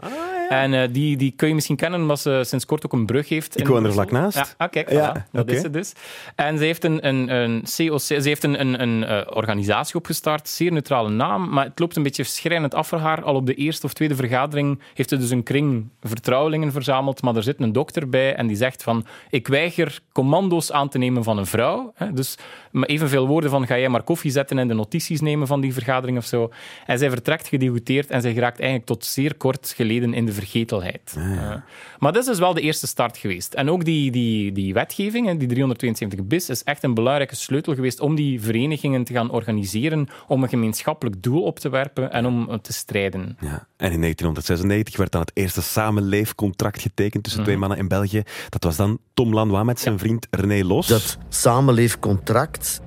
[0.51, 3.29] En eh, die, die kun je misschien kennen omdat ze sinds kort ook een brug
[3.29, 3.59] heeft.
[3.59, 4.37] Ik woon er vlak naast.
[4.37, 5.93] Ja, ah, kijk, Ja, voilà, dat is het dus.
[6.35, 10.49] En ze heeft een, een, een COC, ze heeft een, een, een eh, organisatie opgestart,
[10.49, 13.23] zeer neutrale naam, maar het loopt een beetje schrijnend af voor haar.
[13.23, 17.35] Al op de eerste of tweede vergadering heeft ze dus een kring vertrouwelingen verzameld, maar
[17.35, 21.23] er zit een dokter bij en die zegt van ik weiger commando's aan te nemen
[21.23, 21.91] van een vrouw.
[21.95, 22.37] Hè, dus
[22.71, 25.73] maar evenveel woorden van ga jij maar koffie zetten en de notities nemen van die
[25.73, 26.51] vergadering of zo.
[26.85, 31.15] En zij vertrekt gedegoteerd en zij geraakt eigenlijk tot zeer kort geleden in de vergetelheid.
[31.17, 31.53] Uh,
[31.99, 33.53] maar dat is dus wel de eerste start geweest.
[33.53, 37.99] En ook die, die, die wetgeving, die 372 bis, is echt een belangrijke sleutel geweest
[37.99, 42.49] om die verenigingen te gaan organiseren, om een gemeenschappelijk doel op te werpen en om
[42.49, 43.37] eh, te strijden.
[43.39, 43.67] Ja.
[43.77, 48.23] En in 1996 werd dan het eerste samenleefcontract getekend tussen twee mannen in België.
[48.49, 50.87] Dat was dan Tom Lanois met zijn vriend René Los.
[50.87, 52.81] Dat samenleefcontract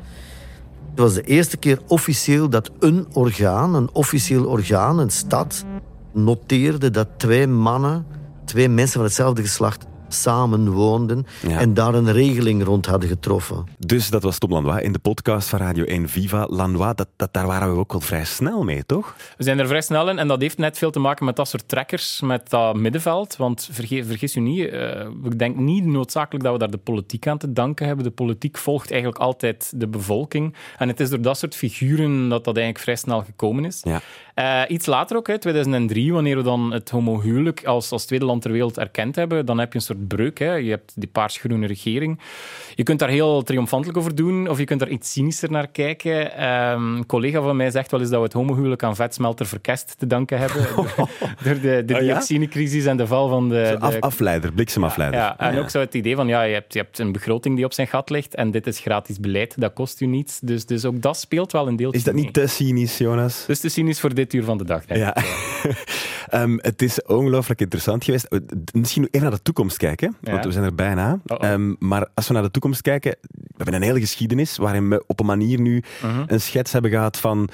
[0.94, 5.64] was de eerste keer officieel dat een orgaan, een officieel orgaan, een stad,
[6.14, 8.06] noteerde dat twee mannen,
[8.44, 11.58] twee mensen van hetzelfde geslacht, samen woonden Ja.
[11.58, 13.64] en daar een regeling rond hadden getroffen.
[13.78, 16.46] Dus dat was Tom Lanois in de podcast van Radio 1 Viva.
[16.50, 19.16] Lanois, dat, dat, daar waren we ook wel vrij snel mee, toch?
[19.36, 21.48] We zijn er vrij snel in en dat heeft net veel te maken met dat
[21.48, 23.36] soort trekkers, met dat middenveld.
[23.36, 27.26] Want vergeet, vergis u niet, eh, ik denk niet noodzakelijk dat we daar de politiek
[27.26, 28.04] aan te danken hebben.
[28.04, 30.54] De politiek volgt eigenlijk altijd de bevolking.
[30.78, 33.80] En het is door dat soort figuren dat dat eigenlijk vrij snel gekomen is.
[33.84, 34.00] Ja.
[34.34, 38.42] Eh, iets later ook, hè, 2003, wanneer we dan het homohuwelijk als, als tweede land
[38.42, 40.38] ter wereld erkend hebben, dan heb je een soort breuk.
[40.38, 40.54] Hè.
[40.54, 42.18] Je hebt die paars-groene regering.
[42.74, 46.36] Je kunt daar heel triomfantelijk over doen, of je kunt daar iets cynischer naar kijken.
[46.36, 49.94] Ehm, een collega van mij zegt wel eens dat we het homohuwelijk aan vetsmelter verkest
[49.98, 50.66] te danken hebben.
[50.76, 51.08] door,
[51.44, 53.76] door de, de Oh dioxinecrisis en de val van de...
[53.78, 55.20] Af, de afleider, bliksemafleider.
[55.20, 57.64] ja, en ook zo het idee van, ja, je hebt, je hebt een begroting die
[57.64, 60.40] op zijn gat ligt en dit is gratis beleid, dat kost u niets.
[60.40, 62.24] Dus, dus ook dat speelt wel een deeltje Is dat mee.
[62.24, 63.44] niet te cynisch, Jonas?
[63.46, 65.00] Dus te cynisch voor dit uur van de dag, denk.
[65.00, 65.16] Ja.
[66.28, 68.24] Ehm, het is ongelooflijk interessant geweest.
[68.24, 68.38] Eh,
[68.72, 70.42] Misschien even naar de toekomst kijken, want Ja.
[70.48, 71.18] we zijn er bijna.
[71.26, 75.04] Ehm, maar als we naar de toekomst kijken, we hebben een hele geschiedenis waarin we
[75.06, 76.22] op een manier nu Mhm.
[76.26, 77.48] een schets hebben gehad van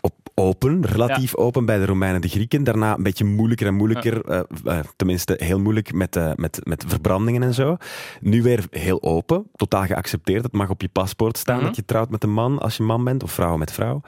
[0.00, 2.64] op open, relatief open bij de Romeinen en de Grieken.
[2.64, 7.42] Daarna een beetje moeilijker en moeilijker, eh, eh, tenminste heel moeilijk met, met, met verbrandingen
[7.42, 7.76] en zo.
[8.20, 10.42] Nu weer heel open, totaal geaccepteerd.
[10.42, 11.64] Het mag op je paspoort staan Mhm.
[11.66, 14.00] dat je trouwt met een man als je man bent, of vrouw met vrouw.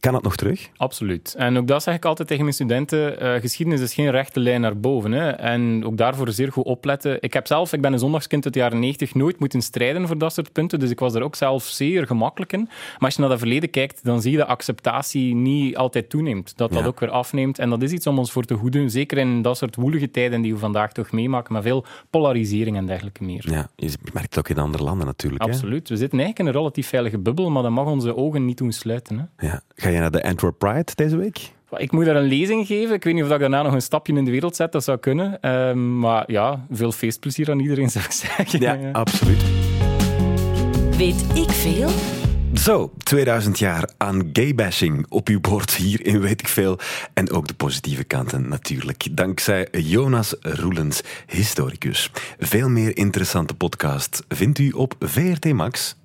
[0.00, 0.68] Kan dat nog terug?
[0.76, 1.34] Absoluut.
[1.38, 3.20] En ook dat zeg ik altijd tegen mijn studenten.
[3.20, 5.12] eh, geschiedenis is geen rechte lijn naar boven.
[5.12, 5.30] Hè.
[5.30, 7.16] En ook daarvoor zeer goed opletten.
[7.22, 10.18] Ik heb zelf, ik ben een zondagskind uit de jaren 90, nooit moeten strijden voor
[10.18, 10.78] dat soort punten.
[10.78, 12.60] Dus ik was er ook zelf zeer gemakkelijk in.
[12.60, 16.56] Maar als je naar dat verleden kijkt, dan zie je dat acceptatie niet altijd toeneemt.
[16.56, 16.86] Dat dat Ja.
[16.86, 17.58] ook weer afneemt.
[17.58, 18.90] En dat is iets om ons voor te hoeden.
[18.90, 21.52] Zeker in dat soort woelige tijden die we vandaag toch meemaken.
[21.52, 23.50] Met veel polarisering en dergelijke meer.
[23.50, 25.42] Ja, je merkt het ook in andere landen natuurlijk.
[25.44, 25.48] Hè?
[25.50, 25.88] Absoluut.
[25.88, 28.72] We zitten eigenlijk in een relatief veilige bubbel, maar dat mag onze ogen niet doen
[28.72, 29.30] sluiten.
[29.36, 29.46] Hè.
[29.46, 29.62] Ja.
[29.82, 31.52] Ga je naar de Antwerp Pride deze week?
[31.76, 32.94] Ik moet daar een lezing geven.
[32.94, 34.72] Ik weet niet of ik daarna nog een stapje in de wereld zet.
[34.72, 35.40] Dat zou kunnen.
[35.40, 38.60] Ehm, maar ja, veel feestplezier aan iedereen, zou ik zeggen.
[38.60, 39.42] Ja, absoluut.
[40.96, 41.90] Weet ik veel?
[42.54, 46.78] Zo, 2000 jaar aan gaybashing op uw bord hier in Weet ik Veel.
[47.14, 49.16] En ook de positieve kanten natuurlijk.
[49.16, 52.10] Dankzij Jonas Roelens, historicus.
[52.38, 55.96] Veel meer interessante podcast vindt u op VRT Max.